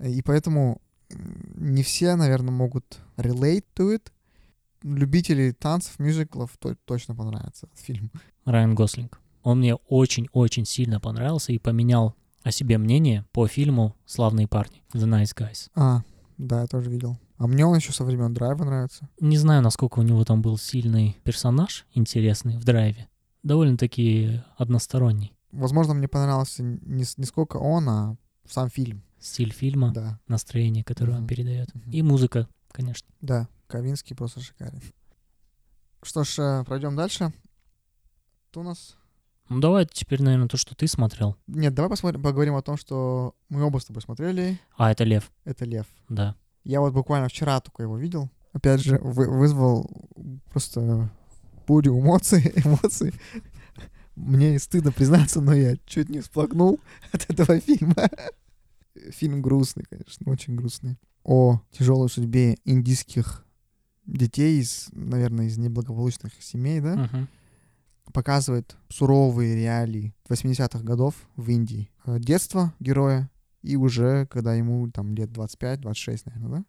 И 0.00 0.22
поэтому 0.22 0.80
не 1.11 1.82
все, 1.82 2.16
наверное, 2.16 2.52
могут 2.52 3.00
relate 3.16 3.64
to 3.76 3.94
it. 3.94 4.11
Любители 4.83 5.53
танцев, 5.53 5.99
мюзиклов 5.99 6.51
то- 6.59 6.77
точно 6.85 7.15
понравится 7.15 7.69
фильм. 7.75 8.11
Райан 8.45 8.75
Гослинг. 8.75 9.21
Он 9.43 9.59
мне 9.59 9.75
очень-очень 9.75 10.65
сильно 10.65 11.01
понравился 11.01 11.53
и 11.53 11.59
поменял 11.59 12.15
о 12.43 12.51
себе 12.53 12.79
мнение 12.79 13.25
по 13.33 13.47
фильму 13.47 13.97
«Славные 14.07 14.49
парни» 14.49 14.83
The 14.93 15.05
Nice 15.07 15.35
Guys. 15.37 15.69
А, 15.75 16.03
да, 16.39 16.62
я 16.62 16.67
тоже 16.67 16.91
видел. 16.91 17.19
А 17.39 17.47
мне 17.47 17.67
он 17.67 17.77
еще 17.77 17.93
со 17.93 18.05
времен 18.05 18.33
драйва 18.35 18.65
нравится. 18.65 19.09
Не 19.21 19.37
знаю, 19.39 19.62
насколько 19.62 19.99
у 19.99 20.03
него 20.03 20.25
там 20.25 20.43
был 20.43 20.59
сильный 20.59 21.17
персонаж, 21.25 21.87
интересный 21.93 22.57
в 22.57 22.65
драйве. 22.65 23.09
Довольно-таки 23.43 24.41
односторонний. 24.57 25.33
Возможно, 25.51 25.95
мне 25.95 26.09
понравился 26.09 26.62
не, 26.62 27.05
не 27.17 27.25
сколько 27.27 27.57
он, 27.59 27.89
а 27.89 28.17
сам 28.49 28.71
фильм. 28.71 29.03
Стиль 29.21 29.53
фильма, 29.53 29.93
Да, 29.93 30.19
настроение, 30.27 30.83
которое 30.85 31.12
он 31.12 31.19
Мгм. 31.21 31.27
передает. 31.29 31.75
Мгм. 31.75 31.91
И 31.91 32.03
музыка, 32.03 32.49
конечно. 32.73 33.09
да. 33.21 33.49
Ковинский 33.73 34.14
просто 34.14 34.41
шикарен. 34.41 34.81
Что 36.02 36.25
ж, 36.25 36.38
э, 36.38 36.64
пройдем 36.64 36.95
дальше. 36.95 37.33
Кто 38.50 38.61
у 38.61 38.64
нас? 38.64 38.97
Ну 39.49 39.61
давай 39.61 39.87
теперь, 39.87 40.23
наверное, 40.23 40.49
то, 40.49 40.57
что 40.59 40.75
ты 40.75 40.87
смотрел. 40.87 41.37
Нет, 41.47 41.73
давай 41.75 41.88
посмотрим, 41.91 42.23
поговорим 42.23 42.55
о 42.55 42.62
том, 42.62 42.76
что 42.76 43.35
мы 43.49 43.62
оба 43.64 43.79
с 43.79 43.87
тобой 43.87 44.02
смотрели. 44.02 44.61
А, 44.76 44.91
это 44.93 45.05
Лев, 45.05 45.31
Это 45.45 45.64
Лев. 45.64 45.87
да. 46.09 46.37
Я 46.64 46.81
вот 46.81 46.93
буквально 46.93 47.29
вчера 47.29 47.61
только 47.61 47.83
его 47.83 47.97
видел. 47.97 48.31
Опять 48.52 48.81
же, 48.83 48.99
вы- 48.99 49.29
вызвал 49.31 49.91
просто 50.50 51.11
бурю 51.67 51.99
эмоций, 51.99 52.52
эмоций. 52.64 53.14
Мне 54.14 54.59
стыдно 54.59 54.93
признаться, 54.93 55.41
но 55.41 55.55
я 55.55 55.76
чуть 55.87 56.11
не 56.11 56.21
всплакнул 56.21 56.79
от 57.12 57.29
этого 57.31 57.59
фильма. 57.59 58.09
Фильм 59.12 59.41
грустный, 59.41 59.85
конечно, 59.88 60.31
очень 60.31 60.55
грустный. 60.57 60.99
О 61.25 61.61
тяжелой 61.71 62.11
судьбе 62.11 62.59
индийских 62.64 63.45
детей 64.06 64.61
из, 64.61 64.88
наверное, 64.92 65.47
из 65.47 65.59
неблагополучных 65.59 66.32
семей, 66.42 66.80
да? 66.80 66.97
Мгм. 66.97 67.28
Показывает 68.12 68.76
суровые 68.88 69.54
реалии 69.54 70.14
80-х 70.28 70.80
годов 70.80 71.14
в 71.37 71.49
Индии. 71.49 71.88
Э, 72.04 72.18
Детство 72.18 72.75
героя 72.80 73.30
и 73.62 73.76
уже, 73.76 74.26
когда 74.26 74.54
ему 74.54 74.90
там 74.90 75.14
лет 75.14 75.30
25-26, 75.30 76.23
наверное, 76.26 76.59
да? 76.59 76.64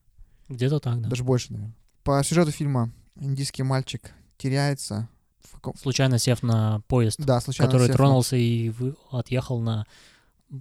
Где-то 0.53 0.79
так, 0.79 1.01
да. 1.01 1.09
Даже 1.09 1.23
больше, 1.23 1.51
наверное. 1.53 1.75
По 2.03 2.21
сюжету 2.23 2.51
фильма 2.51 2.91
индийский 3.19 3.63
мальчик 3.63 4.11
теряется 4.37 5.09
в 5.41 5.53
каком... 5.55 5.75
Случайно 5.75 6.19
сев 6.19 6.43
на 6.43 6.81
поезд, 6.87 7.19
Да, 7.19 7.41
случайно 7.41 7.71
который 7.71 7.87
сев 7.87 7.93
на- 7.93 7.97
тронулся 7.97 8.35
и 8.35 8.69
вы- 8.69 8.95
отъехал 9.11 9.59
на 9.59 9.85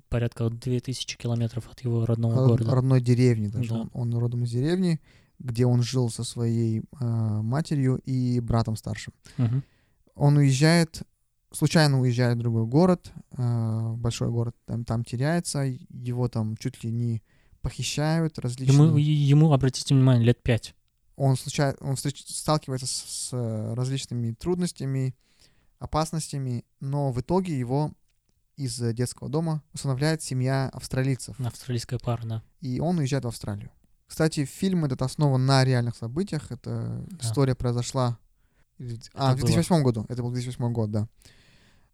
порядка 0.08 0.48
2000 0.48 1.18
километров 1.18 1.68
от 1.70 1.80
его 1.84 2.06
родного 2.06 2.34
род- 2.34 2.48
города. 2.60 2.70
родной 2.74 3.00
деревни 3.02 3.48
даже. 3.48 3.68
Да. 3.68 3.74
Он, 3.82 3.90
он 3.92 4.14
родом 4.16 4.44
из 4.44 4.50
деревни, 4.50 5.00
где 5.42 5.66
он 5.66 5.82
жил 5.82 6.08
со 6.08 6.24
своей 6.24 6.80
э, 6.80 7.04
матерью 7.04 8.00
и 8.04 8.40
братом 8.40 8.76
старшим. 8.76 9.12
Мгм. 9.36 9.64
Он 10.14 10.36
уезжает, 10.36 11.02
случайно 11.50 12.00
уезжает 12.00 12.38
в 12.38 12.40
другой 12.40 12.66
город, 12.66 13.12
э, 13.36 13.92
большой 13.96 14.30
город, 14.30 14.54
там, 14.66 14.84
там 14.84 15.04
теряется, 15.04 15.60
его 15.90 16.28
там 16.28 16.56
чуть 16.56 16.82
ли 16.84 16.90
не 16.90 17.22
похищают 17.60 18.38
различные... 18.38 18.86
Ему, 18.86 18.96
ему, 18.96 19.52
обратите 19.52 19.94
внимание, 19.94 20.24
лет 20.24 20.42
пять. 20.42 20.74
он 21.16 21.36
случайно 21.36 21.76
он 21.80 21.94
встреч- 21.94 22.24
сталкивается 22.26 22.86
с, 22.86 22.90
с, 22.90 23.30
э, 23.32 23.74
различными 23.74 24.32
трудностями, 24.32 25.14
опасностями, 25.78 26.64
но 26.80 27.10
в 27.10 27.20
итоге 27.20 27.58
его 27.58 27.92
из 28.56 28.80
э, 28.80 28.92
детского 28.92 29.28
дома 29.28 29.62
усыновляет 29.72 30.22
семья 30.22 30.68
австралийцев, 30.72 31.40
Австралийская 31.40 31.98
пара, 31.98 32.22
да. 32.24 32.42
и 32.60 32.78
он 32.78 32.98
уезжает 32.98 33.24
в 33.24 33.28
Австралию. 33.28 33.70
Кстати, 34.12 34.44
фильм 34.44 34.84
этот 34.84 35.00
основан 35.00 35.46
на 35.46 35.64
реальных 35.64 35.96
событиях. 35.96 36.52
Это 36.52 37.02
Да. 37.08 37.16
история 37.26 37.54
произошла 37.54 38.18
или 38.76 38.96
в- 38.96 39.10
а, 39.14 39.32
в 39.32 39.36
было. 39.38 39.46
2008 39.46 39.82
году. 39.82 40.04
Это 40.10 40.22
был 40.22 40.30
2008 40.30 40.70
год, 40.74 40.90
да. 40.90 41.08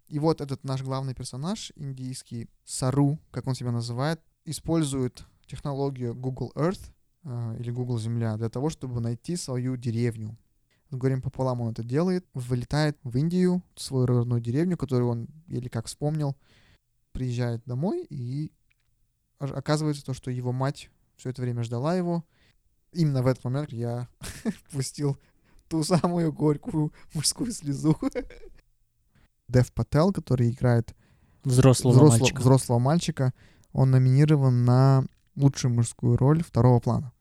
И 0.08 0.18
вот 0.18 0.40
этот 0.40 0.64
наш 0.64 0.82
главный 0.82 1.14
персонаж, 1.14 1.70
индийский 1.76 2.48
Сару, 2.64 3.20
как 3.30 3.46
он 3.46 3.54
себя 3.54 3.70
называет, 3.70 4.20
использует 4.46 5.22
технологию 5.46 6.12
Google 6.16 6.50
Earth 6.56 6.90
э, 7.22 7.56
или 7.60 7.70
Google 7.70 8.00
Земля 8.00 8.36
для 8.36 8.48
того, 8.48 8.68
чтобы 8.68 9.00
найти 9.00 9.36
свою 9.36 9.76
деревню. 9.76 10.36
С 10.90 10.96
горем 10.96 11.22
пополам 11.22 11.60
он 11.60 11.70
это 11.70 11.84
делает, 11.84 12.26
вылетает 12.34 12.98
в 13.04 13.16
Индию, 13.16 13.62
в 13.76 13.80
свою 13.80 14.06
родную 14.06 14.40
деревню, 14.40 14.76
которую 14.76 15.08
он 15.10 15.28
еле 15.46 15.70
как 15.70 15.86
вспомнил, 15.86 16.34
приезжает 17.12 17.62
домой 17.64 18.04
и 18.10 18.50
ож- 19.38 19.52
оказывается 19.54 20.04
то, 20.04 20.14
что 20.14 20.32
его 20.32 20.50
мать 20.50 20.90
все 21.18 21.30
это 21.30 21.42
время 21.42 21.62
ждала 21.64 21.94
его. 21.94 22.24
Именно 22.92 23.22
в 23.22 23.26
этот 23.26 23.44
момент 23.44 23.72
я 23.72 24.08
пустил 24.72 25.18
ту 25.68 25.84
самую 25.84 26.32
горькую 26.32 26.92
мужскую 27.12 27.52
слезу. 27.52 27.98
Дев 29.48 29.72
Пател, 29.72 30.12
который 30.12 30.50
играет 30.50 30.94
Взрослого 31.44 31.92
взрослого, 31.92 32.18
мальчика. 32.18 32.40
взрослого 32.40 32.78
мальчика, 32.78 33.34
он 33.72 33.90
номинирован 33.90 34.64
на 34.64 35.04
лучшую 35.36 35.72
мужскую 35.74 36.16
роль 36.16 36.42
второго 36.42 36.78
плана. 36.80 37.12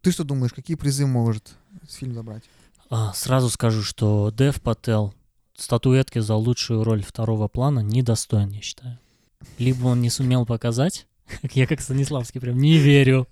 Ты 0.00 0.12
что 0.12 0.24
думаешь, 0.24 0.52
какие 0.52 0.76
призы 0.76 1.06
может 1.06 1.56
фильм 1.88 2.14
забрать? 2.14 2.44
А, 2.90 3.12
сразу 3.14 3.50
скажу, 3.50 3.82
что 3.82 4.30
Дев 4.30 4.60
Пател 4.62 5.12
статуэтки 5.56 6.20
за 6.20 6.34
лучшую 6.36 6.84
роль 6.84 7.02
второго 7.02 7.48
плана 7.48 7.80
недостоин, 7.80 8.50
я 8.50 8.60
считаю. 8.60 8.98
Либо 9.58 9.86
он 9.86 10.00
не 10.00 10.10
сумел 10.10 10.46
показать, 10.46 11.07
я 11.52 11.66
как 11.66 11.80
Станиславский 11.80 12.40
прям 12.40 12.58
не 12.58 12.78
верю. 12.78 13.26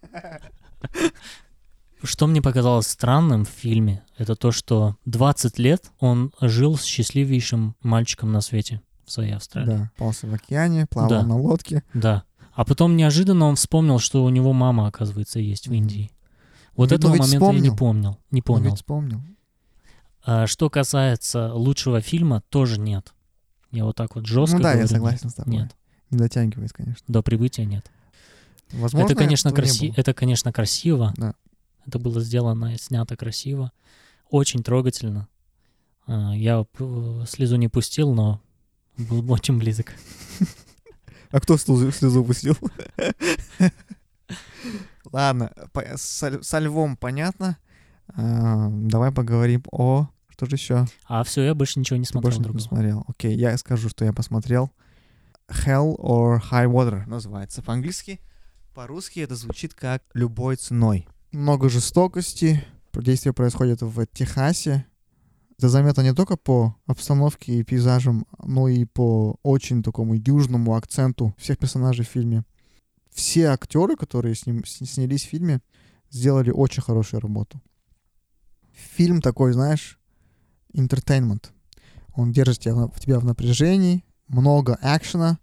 Что 2.02 2.26
мне 2.26 2.42
показалось 2.42 2.86
странным 2.86 3.44
в 3.44 3.48
фильме, 3.48 4.04
это 4.18 4.36
то, 4.36 4.52
что 4.52 4.96
20 5.06 5.58
лет 5.58 5.90
он 5.98 6.30
жил 6.40 6.76
с 6.76 6.84
счастливейшим 6.84 7.74
мальчиком 7.82 8.32
на 8.32 8.40
свете 8.42 8.82
в 9.04 9.10
своей 9.12 9.32
Австралии. 9.32 9.66
Да, 9.70 9.90
пался 9.96 10.26
в 10.26 10.34
океане, 10.34 10.86
плавал 10.86 11.08
Да. 11.10 11.22
на 11.24 11.36
лодке. 11.36 11.82
Да. 11.94 12.24
А 12.52 12.64
потом 12.64 12.96
неожиданно 12.96 13.46
он 13.46 13.56
вспомнил, 13.56 13.98
что 13.98 14.22
у 14.24 14.28
него 14.28 14.52
мама, 14.52 14.86
оказывается, 14.86 15.40
есть 15.40 15.68
в. 15.68 15.72
Индии. 15.72 16.10
Вот 16.76 16.90
Ну, 16.90 16.96
этого 16.96 17.10
момента 17.12 17.26
я 17.26 17.30
не 17.30 17.36
вспомнил. 17.70 17.76
помнил. 17.76 18.18
Не 18.30 18.40
Он 18.40 18.44
понял. 18.44 18.64
ведь 18.70 18.74
вспомнил. 18.76 19.22
А 20.24 20.46
что 20.46 20.68
касается 20.70 21.52
лучшего 21.54 22.00
фильма, 22.00 22.42
тоже 22.50 22.78
нет. 22.78 23.14
Я 23.70 23.84
вот 23.84 23.96
так 23.96 24.14
вот 24.16 24.26
жестко 24.26 24.56
ну 24.58 24.62
да, 24.62 24.70
я 24.70 24.74
говорю, 24.76 24.88
согласен 24.88 25.30
с 25.30 25.34
тобой. 25.34 25.54
Нет. 25.54 25.76
Не 26.10 26.18
дотягивает, 26.18 26.72
конечно. 26.72 27.04
До 27.08 27.22
прибытия 27.22 27.64
нет. 27.64 27.90
Возможно, 28.72 29.06
это, 29.06 29.14
конечно, 29.14 29.52
краси... 29.52 29.92
это, 29.96 30.12
конечно, 30.14 30.52
красиво. 30.52 31.12
Да. 31.16 31.34
Это 31.86 31.98
было 31.98 32.20
сделано 32.20 32.74
и 32.74 32.78
снято 32.78 33.16
красиво. 33.16 33.72
Очень 34.28 34.62
трогательно. 34.62 35.28
А, 36.06 36.32
Я 36.34 36.64
слезу 37.28 37.56
не 37.56 37.68
пустил, 37.68 38.12
но 38.12 38.40
был 38.96 39.30
очень 39.32 39.58
близок. 39.58 39.94
А 41.30 41.40
кто 41.40 41.56
слезу, 41.56 41.90
слезу 41.92 42.24
пустил? 42.24 42.56
Ладно, 45.12 45.52
со, 45.96 46.58
львом 46.58 46.96
понятно. 46.96 47.56
А, 48.08 48.68
давай 48.70 49.12
поговорим 49.12 49.64
о... 49.70 50.08
Что 50.28 50.46
же 50.46 50.56
еще? 50.56 50.86
А 51.06 51.24
все, 51.24 51.42
я 51.42 51.54
больше 51.54 51.78
ничего 51.78 51.96
не 51.96 52.04
смотрел 52.04 52.38
больше 52.38 52.52
не 52.52 52.60
смотрел. 52.60 53.04
Окей, 53.08 53.34
я 53.34 53.56
скажу, 53.56 53.88
что 53.88 54.04
я 54.04 54.12
посмотрел. 54.12 54.70
Hell 55.48 55.96
or 55.98 56.40
High 56.50 56.66
Water 56.70 57.06
называется 57.06 57.62
по-английски. 57.62 58.20
По-русски 58.74 59.20
это 59.20 59.36
звучит 59.36 59.74
как 59.74 60.02
«любой 60.14 60.56
ценой». 60.56 61.08
Много 61.32 61.68
жестокости. 61.68 62.64
Действие 62.92 63.32
происходит 63.32 63.82
в 63.82 64.06
Техасе. 64.06 64.86
Это 65.58 65.68
заметно 65.68 66.02
не 66.02 66.14
только 66.14 66.36
по 66.36 66.76
обстановке 66.86 67.54
и 67.58 67.62
пейзажам, 67.62 68.26
но 68.42 68.68
и 68.68 68.84
по 68.84 69.36
очень 69.42 69.82
такому 69.82 70.14
южному 70.14 70.74
акценту 70.74 71.34
всех 71.38 71.58
персонажей 71.58 72.04
в 72.04 72.08
фильме. 72.08 72.44
Все 73.12 73.46
актеры, 73.48 73.96
которые 73.96 74.34
с 74.34 74.46
ним, 74.46 74.64
снялись 74.64 75.24
в 75.24 75.28
фильме, 75.28 75.60
сделали 76.10 76.50
очень 76.50 76.82
хорошую 76.82 77.20
работу. 77.20 77.60
Фильм 78.72 79.22
такой, 79.22 79.52
знаешь, 79.52 79.98
entertainment. 80.74 81.46
Он 82.14 82.32
держит 82.32 82.58
тебя, 82.60 82.74
в- 82.74 83.00
тебя 83.00 83.18
в 83.18 83.24
напряжении, 83.24 84.04
много 84.28 84.78
экшена, 84.82 85.38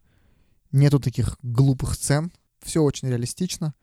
нету 0.71 0.99
таких 0.99 1.37
глупых 1.41 1.95
сцен, 1.95 2.31
все 2.61 2.81
очень 2.81 3.09
реалистично. 3.09 3.73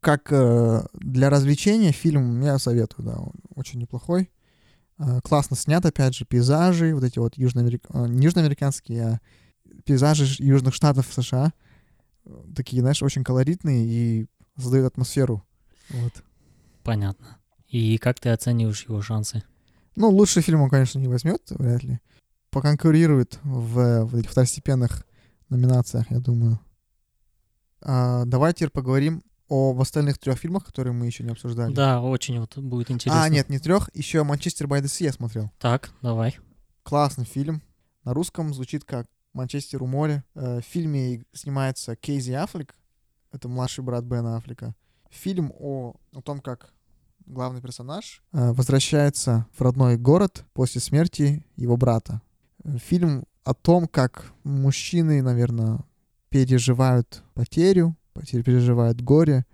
Как 0.00 0.32
э, 0.32 0.82
для 0.94 1.28
развлечения 1.28 1.92
фильм 1.92 2.40
я 2.42 2.58
советую, 2.58 3.06
да, 3.06 3.16
он 3.18 3.34
очень 3.54 3.78
неплохой. 3.78 4.30
Э, 4.98 5.20
классно 5.22 5.56
снят, 5.56 5.84
опять 5.84 6.14
же, 6.14 6.24
пейзажи, 6.24 6.94
вот 6.94 7.04
эти 7.04 7.18
вот 7.18 7.36
южноамерик... 7.36 7.84
э, 7.90 8.06
южноамериканские, 8.08 9.04
а 9.04 9.20
пейзажи 9.84 10.42
южных 10.42 10.74
штатов 10.74 11.06
США. 11.12 11.52
Э, 12.24 12.42
Такие, 12.56 12.80
знаешь, 12.80 13.02
очень 13.02 13.24
колоритные 13.24 13.86
и 13.86 14.26
создают 14.56 14.86
атмосферу. 14.86 15.44
Вот. 15.90 16.22
Понятно. 16.82 17.38
И 17.68 17.98
как 17.98 18.18
ты 18.18 18.30
оцениваешь 18.30 18.84
его 18.88 19.02
шансы? 19.02 19.42
Ну, 19.96 20.08
лучший 20.08 20.42
фильм 20.42 20.62
он, 20.62 20.70
конечно, 20.70 20.98
не 20.98 21.08
возьмет, 21.08 21.42
вряд 21.50 21.82
ли. 21.82 22.00
Поконкурирует 22.50 23.38
в, 23.42 24.04
в 24.04 24.16
этих 24.16 24.30
второстепенных 24.30 25.06
номинациях, 25.48 26.10
я 26.10 26.18
думаю. 26.20 26.58
А, 27.82 28.24
давай 28.24 28.52
теперь 28.52 28.70
поговорим 28.70 29.22
об 29.48 29.80
остальных 29.80 30.18
трех 30.18 30.38
фильмах, 30.38 30.64
которые 30.64 30.92
мы 30.92 31.06
еще 31.06 31.24
не 31.24 31.30
обсуждали. 31.30 31.72
Да, 31.74 32.00
очень 32.00 32.38
вот 32.40 32.56
будет 32.58 32.90
интересно. 32.90 33.22
А, 33.24 33.28
нет, 33.28 33.48
не 33.48 33.58
трех, 33.58 33.90
еще 33.94 34.22
Манчестер 34.22 34.66
by 34.66 34.80
the 34.80 34.84
Sea 34.84 35.04
я 35.06 35.12
смотрел. 35.12 35.50
Так, 35.58 35.90
давай. 36.02 36.38
Классный 36.82 37.24
фильм. 37.24 37.62
На 38.04 38.14
русском 38.14 38.54
звучит 38.54 38.84
как 38.84 39.06
Манчестер 39.32 39.82
у 39.82 39.86
моря. 39.86 40.24
Э, 40.34 40.60
В 40.60 40.64
фильме 40.64 41.24
снимается 41.32 41.96
Кейзи 41.96 42.32
Аффлек, 42.32 42.74
это 43.32 43.48
младший 43.48 43.84
брат 43.84 44.04
Бена 44.04 44.36
Аффлека. 44.36 44.74
Фильм 45.10 45.52
о, 45.58 45.94
о 46.12 46.22
том, 46.22 46.40
как 46.40 46.72
главный 47.26 47.60
персонаж 47.60 48.22
э, 48.32 48.52
возвращается 48.52 49.46
в 49.56 49.60
родной 49.60 49.96
город 49.96 50.44
после 50.52 50.80
смерти 50.80 51.44
его 51.56 51.76
брата. 51.76 52.22
Фильм 52.78 53.24
о 53.44 53.54
том, 53.54 53.86
как 53.86 54.32
мужчины, 54.44 55.22
наверное, 55.22 55.80
переживают 56.28 57.22
потерю, 57.34 57.96
переживают 58.14 59.00
горе, 59.00 59.44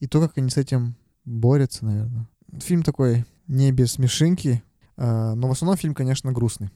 и 0.00 0.06
то, 0.06 0.20
как 0.20 0.38
они 0.38 0.50
с 0.50 0.56
этим 0.56 0.96
борются, 1.24 1.84
наверное. 1.84 2.28
Фильм 2.60 2.82
такой 2.82 3.24
не 3.46 3.70
без 3.72 3.92
смешинки, 3.92 4.62
э, 4.96 5.34
но 5.34 5.48
в 5.48 5.52
основном 5.52 5.76
фильм, 5.76 5.94
конечно, 5.94 6.32
грустный. 6.32 6.70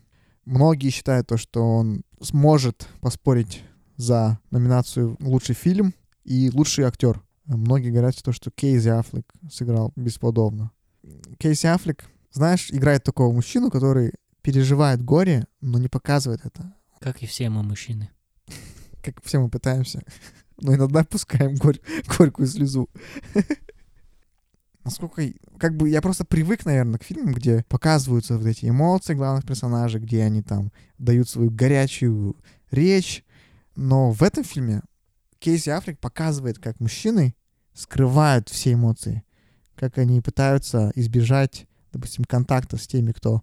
Многие 0.45 0.91
считают 0.91 1.27
то, 1.27 1.37
что 1.37 1.63
он 1.63 2.03
сможет 2.21 2.89
поспорить 3.01 3.63
за 3.97 4.39
номинацию 4.51 5.17
«Лучший 5.21 5.55
фильм» 5.55 5.95
и 6.25 6.51
«Лучший 6.53 6.85
актер». 6.85 7.23
Многие 7.45 7.91
говорят, 7.91 8.23
то, 8.23 8.33
что 8.33 8.51
Кейзи 8.51 8.89
Аффлек 8.89 9.31
сыграл 9.51 9.93
бесподобно. 9.97 10.71
Кейси 11.39 11.67
Аффлек, 11.67 12.05
знаешь, 12.31 12.71
играет 12.71 13.05
такого 13.05 13.33
мужчину, 13.33 13.71
который 13.71 14.13
переживает 14.49 15.05
горе, 15.05 15.47
но 15.61 15.79
не 15.79 15.89
показывает 15.89 16.47
это. 16.47 16.73
Как 17.01 17.23
и 17.23 17.27
все 17.27 17.51
мы 17.51 17.63
мужчины. 17.63 18.09
Как 19.03 19.23
все 19.23 19.41
мы 19.41 19.51
пытаемся. 19.51 20.03
Но 20.57 20.75
иногда 20.75 21.05
пускаем 21.05 21.55
горь- 21.57 21.83
горькую 22.17 22.49
слезу. 22.49 22.89
Насколько... 24.85 25.31
Как 25.59 25.77
бы 25.77 25.91
я 25.91 26.01
просто 26.01 26.25
привык, 26.25 26.65
наверное, 26.65 26.99
к 26.99 27.05
фильмам, 27.05 27.35
где 27.35 27.63
показываются 27.69 28.39
вот 28.39 28.47
эти 28.47 28.71
эмоции 28.71 29.13
главных 29.13 29.45
персонажей, 29.45 30.01
где 30.01 30.23
они 30.23 30.41
там 30.41 30.73
дают 30.97 31.29
свою 31.29 31.51
горячую 31.51 32.35
речь. 32.71 33.27
Но 33.77 34.13
в 34.13 34.23
этом 34.23 34.45
фильме 34.45 34.81
Кейси 35.41 35.69
Аффлек 35.69 35.99
показывает, 35.99 36.59
как 36.59 36.81
мужчины 36.81 37.35
скрывают 37.75 38.49
все 38.49 38.73
эмоции. 38.73 39.25
Как 39.75 39.99
они 39.99 40.23
пытаются 40.23 40.91
избежать, 40.95 41.67
допустим, 41.93 42.25
контакта 42.25 42.79
с 42.79 42.87
теми, 42.87 43.13
кто 43.13 43.43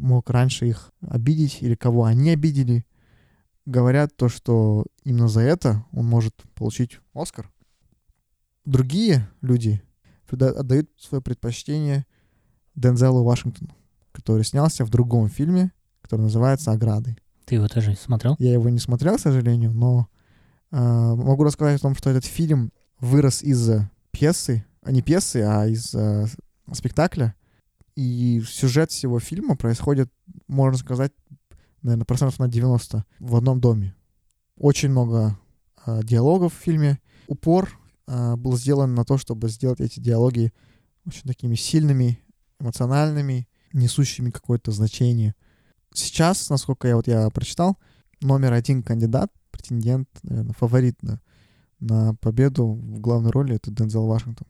мог 0.00 0.30
раньше 0.30 0.66
их 0.66 0.92
обидеть 1.00 1.58
или 1.60 1.74
кого 1.74 2.04
они 2.04 2.30
обидели. 2.30 2.84
Говорят 3.66 4.16
то, 4.16 4.28
что 4.28 4.86
именно 5.04 5.28
за 5.28 5.40
это 5.40 5.84
он 5.92 6.06
может 6.06 6.34
получить 6.54 6.98
Оскар. 7.14 7.50
Другие 8.64 9.28
люди 9.40 9.82
отдают 10.28 10.90
свое 10.98 11.22
предпочтение 11.22 12.06
Дензелу 12.74 13.24
Вашингтону, 13.24 13.74
который 14.12 14.44
снялся 14.44 14.84
в 14.84 14.90
другом 14.90 15.28
фильме, 15.28 15.72
который 16.02 16.22
называется 16.22 16.72
«Ограды». 16.72 17.16
Ты 17.44 17.56
его 17.56 17.68
тоже 17.68 17.96
смотрел? 17.96 18.36
Я 18.38 18.52
его 18.52 18.68
не 18.68 18.78
смотрел, 18.78 19.16
к 19.16 19.20
сожалению, 19.20 19.72
но 19.72 20.08
э, 20.70 20.76
могу 20.76 21.42
рассказать 21.42 21.78
о 21.80 21.82
том, 21.82 21.96
что 21.96 22.10
этот 22.10 22.24
фильм 22.24 22.72
вырос 23.00 23.42
из 23.42 23.70
пьесы, 24.12 24.64
а 24.82 24.92
не 24.92 25.02
пьесы, 25.02 25.38
а 25.38 25.66
из 25.66 25.94
э, 25.94 26.26
спектакля. 26.72 27.34
И 28.00 28.40
сюжет 28.48 28.90
всего 28.90 29.20
фильма 29.20 29.56
происходит, 29.56 30.10
можно 30.48 30.78
сказать, 30.78 31.12
наверное, 31.82 32.06
процентов 32.06 32.38
на 32.38 32.48
90 32.48 33.04
в 33.18 33.36
одном 33.36 33.60
доме. 33.60 33.94
Очень 34.56 34.88
много 34.88 35.38
э, 35.84 36.00
диалогов 36.02 36.54
в 36.54 36.62
фильме. 36.62 36.98
Упор 37.26 37.68
э, 38.06 38.36
был 38.36 38.56
сделан 38.56 38.94
на 38.94 39.04
то, 39.04 39.18
чтобы 39.18 39.50
сделать 39.50 39.82
эти 39.82 40.00
диалоги 40.00 40.50
очень 41.04 41.24
такими 41.24 41.56
сильными, 41.56 42.18
эмоциональными, 42.58 43.46
несущими 43.74 44.30
какое-то 44.30 44.72
значение. 44.72 45.34
Сейчас, 45.92 46.48
насколько 46.48 46.88
я 46.88 46.96
вот 46.96 47.06
я 47.06 47.28
прочитал, 47.28 47.76
номер 48.22 48.54
один 48.54 48.82
кандидат, 48.82 49.30
претендент, 49.50 50.08
наверное, 50.22 50.54
фаворит 50.54 51.02
на, 51.02 51.20
на 51.80 52.14
победу 52.14 52.66
в 52.66 52.98
главной 52.98 53.30
роли 53.30 53.56
это 53.56 53.70
Дензел 53.70 54.06
Вашингтон. 54.06 54.48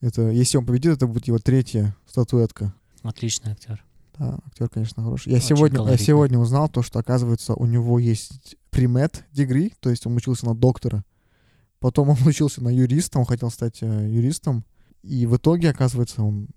Это, 0.00 0.30
если 0.30 0.56
он 0.56 0.66
победит, 0.66 0.92
это 0.94 1.06
будет 1.06 1.26
его 1.26 1.38
третья 1.38 1.96
статуэтка. 2.06 2.74
Отличный 3.02 3.52
актер. 3.52 3.84
Да, 4.18 4.38
актер, 4.46 4.68
конечно, 4.68 5.02
хороший. 5.02 5.30
Я 5.30 5.36
Очень 5.36 5.46
сегодня, 5.48 5.86
я 5.86 5.96
сегодня 5.96 6.38
узнал 6.38 6.68
то, 6.68 6.82
что, 6.82 6.98
оказывается, 6.98 7.54
у 7.54 7.66
него 7.66 7.98
есть 7.98 8.56
примет 8.70 9.24
дегри, 9.32 9.72
то 9.80 9.90
есть 9.90 10.06
он 10.06 10.16
учился 10.16 10.46
на 10.46 10.54
доктора. 10.54 11.04
Потом 11.80 12.10
он 12.10 12.16
учился 12.26 12.62
на 12.62 12.68
юриста, 12.68 13.18
он 13.18 13.24
хотел 13.24 13.50
стать 13.50 13.82
э, 13.82 14.08
юристом. 14.08 14.64
И 15.02 15.26
в 15.26 15.36
итоге, 15.36 15.70
оказывается, 15.70 16.22
он 16.22 16.48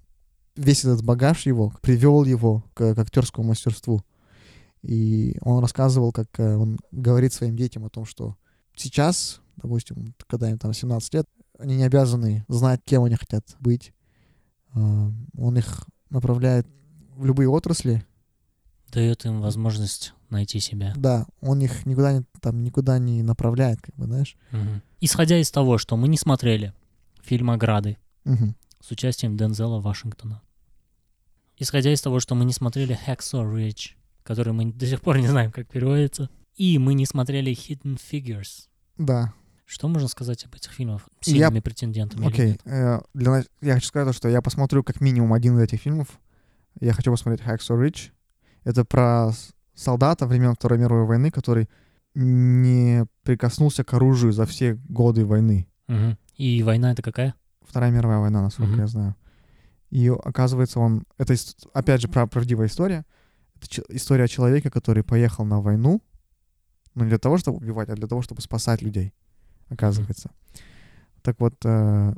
весь 0.56 0.86
этот 0.86 1.04
багаж 1.04 1.46
его 1.46 1.74
привел 1.82 2.24
его 2.24 2.64
к, 2.74 2.96
к 2.96 3.00
актерскому 3.00 3.50
мастерству. 3.50 4.04
И 4.82 5.38
он 5.42 5.62
рассказывал, 5.62 6.12
как 6.12 6.28
э, 6.40 6.56
он 6.56 6.78
говорит 6.92 7.34
своим 7.34 7.56
детям 7.56 7.86
о 7.86 7.90
том, 7.90 8.06
что 8.06 8.36
сейчас, 8.76 9.42
допустим, 9.56 10.14
когда 10.28 10.50
им 10.50 10.60
там 10.60 10.74
17 10.74 11.14
лет, 11.14 11.28
они 11.60 11.78
не 11.78 11.84
обязаны 11.84 12.46
знать, 12.48 12.82
кем 12.86 13.04
они 13.04 13.16
хотят 13.16 13.56
быть. 13.60 13.94
А, 14.74 15.12
Он 15.38 15.58
их 15.58 15.86
направляет 16.10 16.68
в 17.16 17.26
любые 17.26 17.50
отрасли. 17.50 18.06
Дает 18.92 19.26
им 19.26 19.42
возможность 19.42 20.14
найти 20.30 20.60
себя. 20.60 20.94
Да, 20.96 21.26
он 21.42 21.62
их 21.62 21.86
никуда 21.86 22.14
не, 22.14 22.24
там, 22.42 22.64
никуда 22.64 23.00
не 23.00 23.24
направляет, 23.24 23.82
как 23.82 23.96
бы, 23.96 24.06
знаешь. 24.06 24.36
Мгм. 24.52 24.82
Исходя 25.00 25.38
из 25.40 25.52
того, 25.52 25.78
что 25.78 25.96
мы 25.98 26.08
не 26.08 26.18
смотрели 26.18 26.74
фильм 27.22 27.50
«Ограды» 27.52 27.98
Мгм. 28.26 28.56
с 28.80 28.92
участием 28.92 29.38
Дензела 29.38 29.80
Вашингтона. 29.80 30.42
Исходя 31.58 31.94
из 31.94 32.02
того, 32.02 32.20
что 32.20 32.36
мы 32.36 32.46
не 32.46 32.54
смотрели 32.54 32.98
Hacksaw 33.08 33.44
Ridge, 33.52 33.92
который 34.24 34.54
мы 34.54 34.72
до 34.74 34.86
сих 34.88 35.02
пор 35.02 35.18
не 35.20 35.28
знаем, 35.28 35.52
как 35.52 35.68
переводится. 35.68 36.30
И 36.56 36.78
мы 36.78 36.94
не 36.94 37.06
смотрели 37.06 37.52
Hidden 37.52 38.00
Figures. 38.00 38.68
Да, 38.98 39.34
Что 39.66 39.88
можно 39.88 40.08
сказать 40.08 40.44
об 40.46 40.56
этих 40.56 40.72
фильмах? 40.72 41.08
Я- 41.24 41.34
Сильными 41.34 41.60
претендентами. 41.62 42.22
или 42.26 42.30
окей. 42.30 42.48
нет? 42.52 42.62
Э, 42.66 43.00
для 43.14 43.44
Я 43.62 43.76
хочу 43.76 43.88
сказать, 43.88 44.14
что 44.16 44.28
я 44.30 44.42
посмотрю 44.42 44.84
как 44.84 45.02
минимум 45.02 45.34
один 45.34 45.58
из 45.58 45.62
этих 45.64 45.82
фильмов. 45.82 46.08
Я 46.80 46.94
хочу 46.94 47.12
посмотреть 47.12 47.46
Hacksaw 47.48 47.80
Ridge. 47.80 48.12
Это 48.64 48.84
про 48.86 49.32
солдата 49.74 50.26
времен 50.28 50.54
Второй 50.54 50.80
мировой 50.80 51.06
войны, 51.06 51.32
который 51.32 51.70
не 52.14 53.06
прикоснулся 53.24 53.84
к 53.84 53.94
оружию 53.94 54.32
за 54.34 54.46
все 54.46 54.76
годы 54.90 55.26
войны. 55.26 55.68
Мгм. 55.88 56.18
И 56.36 56.62
война 56.64 56.92
это 56.92 57.02
какая? 57.02 57.34
Вторая 57.62 57.92
мировая 57.92 58.20
война, 58.20 58.42
насколько 58.42 58.72
Мгм. 58.74 58.82
я 58.82 58.88
знаю. 58.88 59.16
И 59.90 60.08
оказывается, 60.10 60.80
он... 60.80 61.06
Это, 61.18 61.36
опять 61.74 62.02
же, 62.02 62.08
прав- 62.08 62.30
правдивая 62.30 62.68
история. 62.68 63.06
Это 63.56 63.84
история 63.90 64.28
человека, 64.28 64.70
который 64.70 65.04
поехал 65.04 65.46
на 65.46 65.62
войну, 65.62 66.02
но 66.96 67.04
не 67.04 67.10
для 67.10 67.20
того, 67.20 67.38
чтобы 67.38 67.58
убивать, 67.58 67.90
а 67.90 67.96
для 67.96 68.08
того, 68.08 68.22
чтобы 68.22 68.42
спасать 68.42 68.82
людей, 68.82 69.14
оказывается. 69.74 70.32
Так 71.22 71.40
вот, 71.40 71.56
э, 71.66 72.14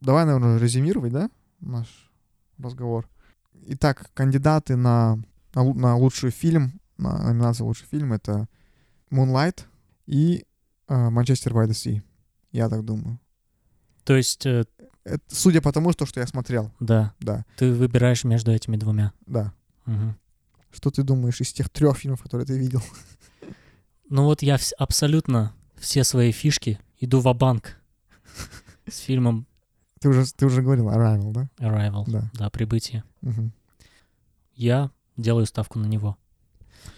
давай, 0.00 0.24
наверное, 0.24 0.58
резюмировать, 0.58 1.12
да, 1.12 1.30
наш 1.60 2.10
разговор. 2.58 3.08
Итак, 3.68 4.10
кандидаты 4.14 4.76
на, 4.76 5.18
на, 5.54 5.74
на 5.74 5.96
лучший 5.96 6.30
фильм, 6.30 6.80
на 6.98 7.18
номинацию 7.18 7.66
лучший 7.66 7.86
фильм, 7.86 8.12
это 8.12 8.48
Moonlight 9.10 9.64
и 10.06 10.44
э, 10.88 10.94
Manchester 11.10 11.52
by 11.52 11.66
the 11.66 11.70
Sea. 11.70 12.02
Я 12.52 12.68
так 12.68 12.84
думаю. 12.84 13.18
То 14.04 14.16
есть, 14.16 14.46
э, 14.46 14.64
Это, 15.04 15.22
судя 15.28 15.60
по 15.60 15.72
тому, 15.72 15.92
что, 15.92 16.06
что 16.06 16.20
я 16.20 16.26
смотрел, 16.26 16.72
да, 16.80 17.12
да, 17.20 17.44
ты 17.56 17.72
выбираешь 17.72 18.24
между 18.24 18.50
этими 18.52 18.76
двумя. 18.76 19.12
да. 19.26 19.52
Мгм. 19.86 20.16
Что 20.72 20.90
ты 20.90 21.02
думаешь 21.02 21.40
из 21.40 21.52
тех 21.52 21.68
трех 21.70 21.96
фильмов, 21.98 22.22
которые 22.22 22.44
ты 22.46 22.58
видел? 22.58 22.82
Ну 24.08 24.24
вот 24.24 24.42
я 24.42 24.58
абсолютно 24.78 25.54
все 25.78 26.04
свои 26.04 26.32
фишки 26.32 26.80
иду 26.98 27.20
в 27.20 27.32
банк 27.34 27.76
с 28.88 28.98
фильмом 28.98 29.46
Ты 30.00 30.08
уже, 30.08 30.24
ты 30.34 30.46
уже 30.46 30.62
говорил 30.62 30.88
Arrival, 30.88 31.32
да? 31.32 31.48
Arrival. 31.58 32.04
Да. 32.06 32.30
Да, 32.34 32.50
прибытие. 32.50 33.04
Мгм. 33.22 33.52
Я 34.54 34.90
делаю 35.16 35.46
ставку 35.46 35.78
на 35.78 35.86
него. 35.86 36.16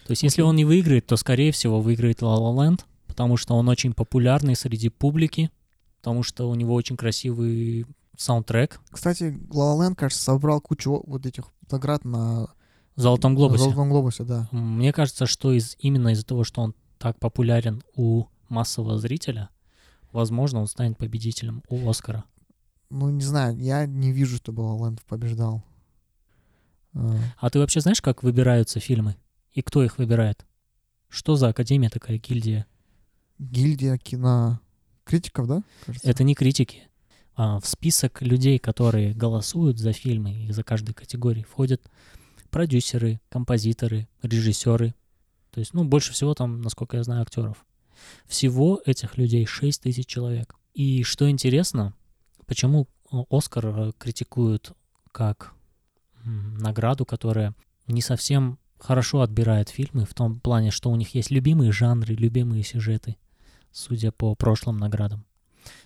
То 0.07 0.13
есть, 0.13 0.23
если 0.23 0.43
он 0.43 0.57
не 0.57 0.65
выиграет, 0.65 1.07
то, 1.07 1.17
скорее 1.17 1.53
всего, 1.53 1.81
выиграет 1.81 2.23
La 2.23 2.37
La 2.37 2.55
Land, 2.55 2.85
потому 3.07 3.37
что 3.37 3.55
он 3.55 3.69
очень 3.69 3.93
популярный 3.95 4.55
среди 4.55 4.89
публики, 4.89 5.51
потому 5.99 6.23
что 6.23 6.49
у 6.49 6.55
него 6.55 6.75
очень 6.75 6.97
красивый 6.97 7.87
саундтрек 8.17 8.81
Кстати, 8.91 9.39
La 9.51 9.75
La 9.75 9.79
Land, 9.79 9.95
кажется, 9.95 10.23
собрал 10.23 10.61
кучу 10.61 11.03
вот 11.07 11.27
этих 11.27 11.45
наград 11.71 12.05
на 12.05 12.49
«Золотом 12.97 13.35
глобусе». 13.35 13.65
Золотом 13.65 13.91
глобусе, 13.91 14.25
да. 14.25 14.49
Мне 14.51 14.93
кажется, 14.93 15.27
что 15.27 15.53
из, 15.53 15.77
именно 15.79 16.09
из-за 16.09 16.25
того, 16.25 16.45
что 16.45 16.63
он 16.63 16.75
так 16.99 17.19
популярен 17.19 17.83
у 17.95 18.27
массового 18.49 18.99
зрителя, 18.99 19.51
возможно, 20.13 20.61
он 20.61 20.67
станет 20.67 20.99
победителем 20.99 21.63
у 21.69 21.89
Оскара. 21.89 22.25
Ну, 22.91 23.11
не 23.11 23.23
знаю, 23.23 23.57
я 23.59 23.87
не 23.87 24.13
вижу, 24.13 24.37
чтобы 24.37 24.63
Land 24.63 25.01
побеждал. 25.07 25.63
А, 26.95 27.17
А 27.39 27.51
ты 27.51 27.59
вообще 27.59 27.81
знаешь, 27.81 28.01
как 28.01 28.23
выбираются 28.23 28.81
фильмы? 28.81 29.17
И 29.53 29.63
кто 29.63 29.85
их 29.85 29.99
выбирает? 29.99 30.47
Что 31.09 31.37
за 31.37 31.49
академия 31.49 31.91
такая, 31.91 32.19
гильдия? 32.19 32.67
Гильдия 33.39 33.99
кино 33.99 34.61
критиков, 35.05 35.47
да? 35.49 35.63
кажется? 35.87 36.09
Это 36.09 36.25
не 36.25 36.35
критики. 36.35 36.89
А 37.35 37.61
в 37.61 37.67
список 37.67 38.21
людей, 38.21 38.59
которые 38.59 39.15
голосуют 39.15 39.79
за 39.79 39.93
фильмы 39.93 40.47
и 40.47 40.53
за 40.53 40.63
каждой 40.63 40.93
категории, 40.93 41.43
входят 41.43 41.83
продюсеры, 42.51 43.21
композиторы, 43.29 44.09
режиссеры, 44.23 44.95
То 45.51 45.61
есть, 45.61 45.75
ну, 45.75 45.85
больше 45.85 46.13
всего 46.13 46.35
там, 46.35 46.61
насколько 46.63 46.97
я 46.97 47.05
знаю, 47.05 47.23
актеров. 47.23 47.65
Всего 48.27 48.81
этих 48.85 49.17
людей 49.17 49.47
6 49.47 49.83
тысяч 49.83 50.07
человек. 50.07 50.55
И 50.75 51.03
что 51.03 51.29
интересно, 51.29 51.95
почему 52.47 52.87
э, 53.11 53.17
Оскар 53.31 53.67
э, 53.67 53.93
критикуют 53.99 54.73
как 55.13 55.55
награду, 56.25 57.07
которая 57.07 57.55
не 57.87 58.03
совсем 58.03 58.59
хорошо 58.79 59.23
отбирает 59.23 59.69
фильмы, 59.69 60.05
в 60.05 60.15
том 60.15 60.41
плане, 60.41 60.71
что 60.71 60.91
у 60.91 60.97
них 60.97 61.15
есть 61.15 61.31
любимые 61.31 61.73
жанры, 61.73 62.15
любимые 62.15 62.63
сюжеты, 62.63 63.17
судя 63.73 64.13
по 64.13 64.35
прошлым 64.35 64.77
наградам. 64.77 65.25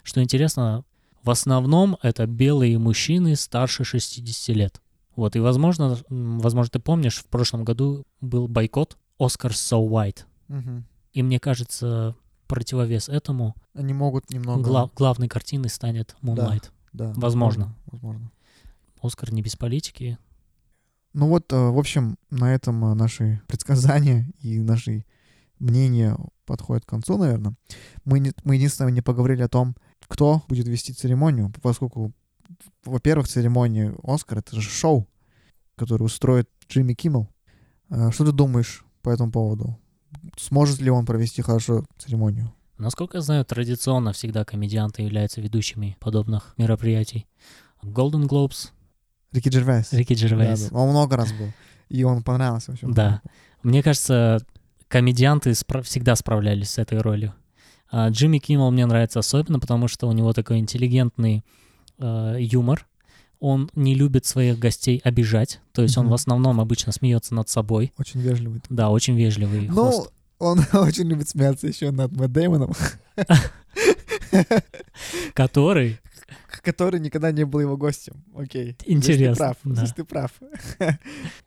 Что 0.03 0.22
интересно, 0.22 0.85
в 1.22 1.31
основном 1.31 1.96
это 2.03 2.27
белые 2.27 2.79
мужчины 2.79 3.37
старше 3.37 3.85
60 3.85 4.57
лет. 4.57 4.81
Вот, 5.14 5.37
и 5.37 5.40
возможно, 5.40 5.98
возможно, 6.09 6.70
ты 6.70 6.79
помнишь, 6.79 7.18
в 7.18 7.27
прошлом 7.27 7.64
году 7.64 8.05
был 8.20 8.48
бойкот 8.48 8.96
Oscars 9.18 9.53
So 9.53 9.87
White. 9.88 10.25
Мгм. 10.48 10.87
И 11.12 11.22
мне 11.22 11.38
кажется, 11.38 12.14
противовес 12.46 13.09
этому 13.09 13.55
Они 13.75 13.92
могут 13.94 14.31
немного... 14.31 14.62
гла- 14.62 14.90
главной 14.96 15.29
картиной 15.29 15.68
станет 15.70 16.16
Moonlight. 16.22 16.70
Да, 16.92 17.12
возможно. 17.16 17.75
Возможно. 17.87 18.31
Оскар 19.03 19.33
не 19.33 19.42
без 19.42 19.57
политики. 19.57 20.18
Ну 21.12 21.29
вот, 21.29 21.53
э, 21.53 21.57
в 21.57 21.79
общем, 21.79 22.16
на 22.31 22.55
этом 22.55 22.85
э, 22.85 22.94
наши 22.94 23.42
предсказания 23.46 24.31
и 24.40 24.61
наши 24.61 25.05
мнения 25.59 26.16
подходят 26.46 26.85
к 26.85 26.88
концу, 26.88 27.18
наверное. 27.18 27.55
Мы, 28.05 28.18
не- 28.20 28.33
мы 28.44 28.57
единственное 28.57 28.92
не 28.92 29.03
поговорили 29.03 29.42
о 29.42 29.48
том, 29.48 29.75
кто 30.09 30.42
будет 30.48 30.66
вести 30.68 30.92
церемонию, 30.92 31.53
поскольку, 31.62 32.12
во-первых, 32.85 33.29
церемония 33.29 33.94
Оскар— 34.03 34.38
это 34.40 34.57
же 34.61 34.68
шоу, 34.68 35.07
которое 35.77 36.05
устроит 36.05 36.48
Джимми 36.68 36.94
Киммел. 36.94 37.29
Э, 37.90 38.11
Что 38.11 38.25
ты 38.25 38.33
думаешь 38.33 38.85
по 39.03 39.11
этому 39.11 39.31
поводу? 39.33 39.79
Сможет 40.37 40.81
ли 40.81 40.90
он 40.90 41.05
провести 41.07 41.42
хорошо 41.42 41.85
церемонию? 41.98 42.53
Насколько 42.79 43.18
я 43.18 43.22
знаю, 43.22 43.44
традиционно 43.44 44.12
всегда 44.12 44.44
комедианты 44.44 45.03
являются 45.03 45.40
ведущими 45.40 45.96
подобных 46.01 46.55
мероприятий. 46.57 47.27
Golden 47.83 48.27
Globes, 48.27 48.70
Рики 49.33 49.48
Джервайс. 49.48 49.92
Рики 49.92 50.14
Джервейс. 50.14 50.64
Да, 50.64 50.70
да. 50.70 50.77
Он 50.79 50.90
много 50.90 51.16
раз 51.16 51.33
был. 51.33 51.53
И 51.88 52.05
он 52.05 52.22
понравился 52.22 52.70
вообще. 52.72 52.87
Да. 52.88 53.22
Мне 53.62 53.83
кажется, 53.83 54.40
комедианты 54.88 55.51
спра- 55.51 55.83
всегда 55.83 56.16
справлялись 56.16 56.70
с 56.70 56.79
этой 56.79 56.98
ролью. 56.98 57.35
А 57.90 58.09
Джимми 58.09 58.38
Киммел 58.38 58.70
мне 58.70 58.87
нравится 58.87 59.18
особенно, 59.18 59.59
потому 59.61 59.88
что 59.88 60.09
у 60.09 60.12
него 60.12 60.33
такой 60.33 60.59
интеллигентный 60.59 61.44
э, 61.98 62.37
юмор. 62.40 62.87
Он 63.44 63.68
не 63.74 63.96
любит 63.96 64.24
своих 64.24 64.57
гостей 64.61 65.00
обижать, 65.02 65.61
то 65.72 65.83
есть 65.83 65.96
он 65.98 66.05
Мгм. 66.05 66.12
в 66.12 66.14
основном 66.14 66.61
обычно 66.61 66.92
смеется 66.92 67.35
над 67.35 67.48
собой. 67.48 67.92
Очень 67.98 68.20
вежливый. 68.20 68.62
Да, 68.68 68.90
очень 68.90 69.16
вежливый 69.16 69.66
Ну, 69.68 69.74
хост. 69.90 70.12
он 70.38 70.61
очень 70.72 71.09
любит 71.09 71.28
смеяться 71.28 71.66
еще 71.66 71.90
над 71.90 72.12
Мэтт 72.12 72.33
Дэймоном, 72.33 72.72
Который, 75.35 75.98
который 76.62 77.00
никогда 77.00 77.33
не 77.33 77.44
был 77.44 77.61
его 77.61 77.76
гостем. 77.76 78.24
Окей. 78.35 78.76
Здесь 78.81 78.87
ты 78.87 78.92
Интересно, 78.92 79.37
прав. 79.37 79.57
да. 79.64 79.74
Здесь 79.74 79.92
ты 79.94 80.05
прав. 80.05 80.31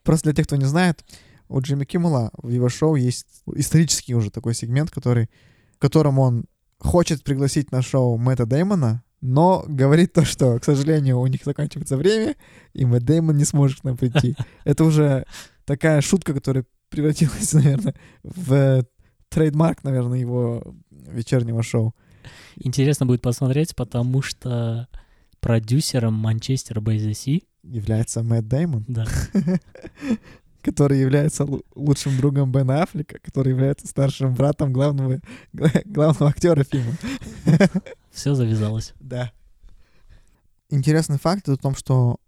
Просто 0.03 0.25
для 0.29 0.33
тех, 0.35 0.47
кто 0.47 0.55
не 0.55 0.65
знает, 0.65 1.03
у 1.47 1.59
Джимми 1.61 1.85
Киммела 1.85 2.31
в 2.37 2.49
его 2.49 2.69
шоу 2.69 2.95
есть 2.95 3.27
исторический 3.55 4.15
уже 4.15 4.31
такой 4.31 4.53
сегмент, 4.53 4.91
который, 4.91 5.29
в 5.75 5.79
котором 5.79 6.19
он 6.19 6.45
хочет 6.79 7.23
пригласить 7.23 7.71
на 7.71 7.81
шоу 7.81 8.17
Мэтта 8.17 8.45
Дэймона, 8.45 9.03
но 9.25 9.65
говорит 9.67 10.13
то, 10.13 10.23
что, 10.23 10.59
к 10.59 10.63
сожалению, 10.63 11.19
у 11.19 11.27
них 11.27 11.41
заканчивается 11.43 11.97
время, 11.97 12.35
и 12.73 12.85
Мэтт 12.85 13.05
Дэймон 13.05 13.35
не 13.35 13.45
сможет 13.45 13.81
к 13.81 13.83
нам 13.83 13.97
прийти. 13.97 14.35
Это 14.63 14.83
уже 14.83 15.25
такая 15.65 16.01
шутка, 16.01 16.33
которая 16.33 16.65
превратилась, 16.89 17.53
наверное, 17.53 17.95
в 18.23 18.85
trademark, 19.29 19.83
наверное, 19.83 20.19
его 20.19 20.63
вечернего 20.89 21.63
шоу. 21.63 21.93
интересно 22.55 23.05
будет 23.05 23.21
посмотреть, 23.21 23.75
потому 23.75 24.21
что 24.21 24.87
продюсером 25.39 26.13
Manchester 26.13 26.79
by 26.79 27.43
Является 27.63 28.23
Мэтт 28.23 28.47
Дэймон, 28.47 28.85
да, 28.87 29.05
который 30.61 30.99
является 30.99 31.43
лу- 31.43 31.65
лучшим 31.75 32.17
другом 32.17 32.51
Бена 32.51 32.83
Аффлека, 32.83 33.19
который 33.21 33.49
является 33.49 33.87
старшим 33.87 34.33
братом 34.33 34.73
главного, 34.73 35.19
главного 35.85 36.31
актера 36.31 36.63
фильма. 36.63 36.93
Все 38.15 38.33
завязалось. 38.33 38.93
Да. 38.99 39.31
Интересный 40.69 41.19
факт 41.19 41.47
о 41.49 41.57
том, 41.57 41.75
что, 41.75 42.19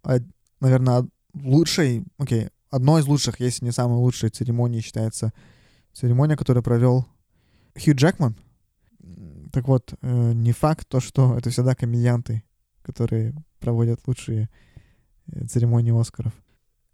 наверное, 0.60 1.08
лучшей, 1.34 2.06
окей, 2.18 2.50
одной 2.70 3.02
из 3.02 3.08
лучших, 3.08 3.40
если 3.40 3.66
не 3.66 3.72
самой 3.72 3.98
лучшей 3.98 4.30
церемонии 4.30 4.82
считается 4.82 5.34
церемония, 5.94 6.36
которую 6.36 6.64
провел 6.64 7.08
Хью 7.82 7.96
Джекман. 7.96 8.36
Так 9.52 9.68
вот, 9.68 9.94
э, 10.02 10.34
не 10.34 10.52
факт 10.52 10.88
то, 10.88 11.00
что 11.00 11.38
это 11.38 11.50
всегда 11.50 11.74
комедианты, 11.74 12.44
которые 12.84 13.34
проводят 13.60 14.06
лучшие 14.06 14.50
э, 15.28 15.46
церемонии 15.48 16.00
Оскаров. 16.00 16.34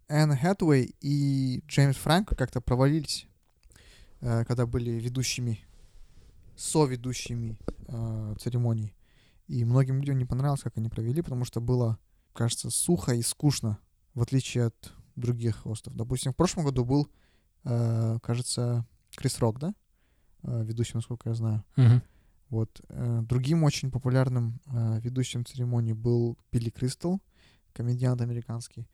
Энн 0.08 0.38
Хэтуэй 0.38 0.96
и 1.02 1.64
Джеймс 1.68 1.98
Франко 1.98 2.36
как-то 2.36 2.62
провалились, 2.62 3.28
э, 4.22 4.46
когда 4.46 4.66
были 4.68 4.92
ведущими, 4.92 5.66
соведущими 6.56 7.58
э, 7.88 8.36
церемоний. 8.40 8.96
И 9.48 9.66
многим 9.66 10.00
людям 10.00 10.18
не 10.18 10.26
понравилось, 10.26 10.62
как 10.62 10.78
они 10.78 10.90
провели, 10.90 11.22
потому 11.22 11.46
что 11.46 11.62
было, 11.62 11.98
кажется, 12.34 12.70
сухо 12.70 13.14
и 13.14 13.22
скучно, 13.22 13.78
в 14.14 14.22
отличие 14.22 14.66
от 14.66 14.94
других 15.16 15.58
хостов. 15.58 15.96
Допустим, 15.96 16.32
в 16.32 16.36
прошлом 16.36 16.66
году 16.66 16.86
был, 16.86 17.10
э, 17.66 18.20
кажется, 18.22 18.86
Крис 19.16 19.40
Рок, 19.40 19.60
да? 19.60 19.74
Э, 20.44 20.64
ведущим, 20.64 20.98
насколько 20.98 21.30
я 21.30 21.36
знаю. 21.36 21.64
Мгм. 21.76 22.02
Вот. 22.50 22.82
э, 22.90 23.22
Другим 23.24 23.64
очень 23.64 23.92
популярным 23.92 24.60
э, 24.68 25.00
ведущим 25.02 25.46
церемонии 25.46 25.94
был 25.94 26.38
Билли 26.52 26.70
Кристал, 26.70 27.22
комедиант 27.74 28.22
американский. 28.22 28.88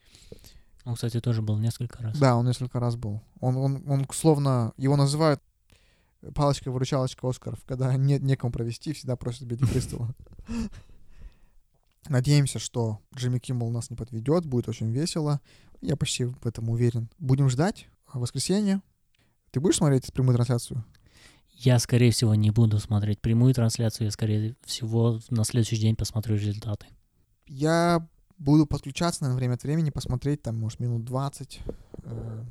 Он, 0.85 0.95
кстати, 0.95 1.19
тоже 1.19 1.41
был 1.41 1.57
несколько 1.57 2.01
раз. 2.01 2.17
Да, 2.17 2.35
он 2.35 2.45
несколько 2.45 2.79
раз 2.79 2.95
был. 2.95 3.21
Он, 3.41 3.57
он, 3.57 3.83
он 3.87 4.05
словно, 4.11 4.73
его 4.77 4.95
называют 4.95 5.41
палочка-выручалочка 6.35 7.27
Оскаров, 7.27 7.63
когда 7.65 7.93
нет 7.97 8.21
некому 8.21 8.51
провести, 8.51 8.93
всегда 8.93 9.15
просят 9.15 9.43
Билли 9.43 9.65
Кристалла. 9.71 10.13
Надеемся, 12.07 12.59
что 12.59 12.99
Джимми 13.15 13.39
Киммел 13.39 13.69
нас 13.69 13.89
не 13.89 13.95
подведет, 13.95 14.45
будет 14.45 14.67
очень 14.67 14.89
весело. 14.91 15.41
Я 15.81 15.95
почти 15.95 16.25
в 16.25 16.45
этом 16.45 16.69
уверен. 16.69 17.09
Будем 17.19 17.49
ждать 17.49 17.87
а, 18.07 18.19
воскресенье. 18.19 18.81
Ты 19.51 19.59
будешь 19.59 19.77
смотреть 19.77 20.11
прямую 20.13 20.35
трансляцию? 20.35 20.83
Я, 21.53 21.77
скорее 21.79 22.11
всего, 22.11 22.35
не 22.35 22.51
буду 22.51 22.79
смотреть 22.79 23.19
прямую 23.19 23.53
трансляцию, 23.53 24.05
я, 24.05 24.11
скорее 24.11 24.55
всего, 24.63 25.19
на 25.29 25.43
следующий 25.43 25.75
день 25.77 25.95
посмотрю 25.95 26.35
результаты. 26.37 26.87
Я 27.47 28.07
буду 28.37 28.65
подключаться, 28.65 29.23
наверное, 29.23 29.39
время 29.39 29.53
от 29.55 29.63
времени, 29.63 29.89
посмотреть 29.89 30.41
там, 30.41 30.57
может, 30.57 30.79
минут 30.79 31.03
20, 31.03 31.59
э, 32.03 32.43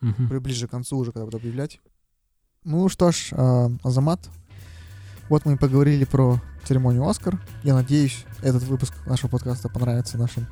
при- 0.00 0.38
ближе 0.38 0.66
к 0.66 0.70
концу 0.70 0.96
уже, 0.98 1.12
когда 1.12 1.26
буду 1.26 1.36
объявлять. 1.36 1.80
Ну 2.64 2.90
что 2.90 3.10
ж, 3.10 3.28
э, 3.32 3.68
Азамат, 3.82 4.20
вот 5.30 5.46
мы 5.46 5.54
и 5.54 5.56
поговорили 5.56 6.04
про 6.04 6.38
церемонию 6.64 7.08
«Оскар». 7.08 7.40
Я 7.62 7.72
надеюсь, 7.72 8.26
этот 8.42 8.64
выпуск 8.64 8.92
нашего 9.06 9.30
подкаста 9.30 9.70
понравится 9.70 10.18
нашим 10.18 10.46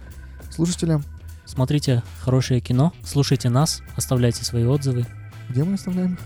слушателям. 0.50 1.04
Смотрите 1.44 2.02
хорошее 2.20 2.62
кино, 2.62 2.94
слушайте 3.04 3.50
нас, 3.50 3.82
оставляйте 3.94 4.42
свои 4.42 4.64
отзывы 4.64 5.04
Где 5.50 5.64
мы 5.64 5.74
оставляем? 5.74 6.14
их? 6.14 6.20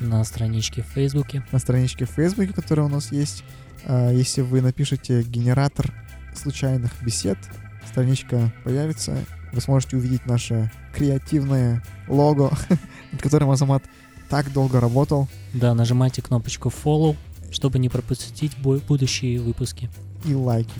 на 0.00 0.22
страничке 0.22 0.82
в 0.82 0.86
Фейсбуке. 0.86 1.44
На 1.50 1.58
страничке 1.58 2.04
в 2.04 2.10
Фейсбуке, 2.10 2.52
которая 2.52 2.86
у 2.86 2.88
нас 2.88 3.10
есть. 3.10 3.42
А, 3.86 4.10
Если 4.12 4.40
вы 4.40 4.60
напишете 4.60 5.22
«генератор 5.24 5.92
случайных 6.34 6.92
бесед», 7.02 7.38
страничка 7.86 8.52
появится. 8.62 9.16
Вы 9.52 9.60
сможете 9.60 9.96
увидеть 9.96 10.26
наше 10.26 10.70
креативное 10.94 11.82
лого, 12.06 12.56
над 13.12 13.20
которым 13.20 13.50
Азамат 13.50 13.82
так 14.28 14.52
долго 14.52 14.80
работал. 14.80 15.28
Да, 15.52 15.74
нажимайте 15.74 16.22
кнопочку 16.22 16.70
follow, 16.84 17.16
чтобы 17.50 17.78
не 17.78 17.88
пропустить 17.88 18.52
бу- 18.62 18.82
будущие 18.86 19.40
выпуски. 19.40 19.90
И 20.24 20.34
лайки. 20.34 20.72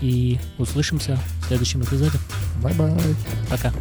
И 0.00 0.38
услышимся 0.58 1.18
в 1.42 1.46
следующем 1.48 1.82
эпизоде. 1.82 2.18
Bye-bye. 2.62 2.92
Пока. 3.50 3.72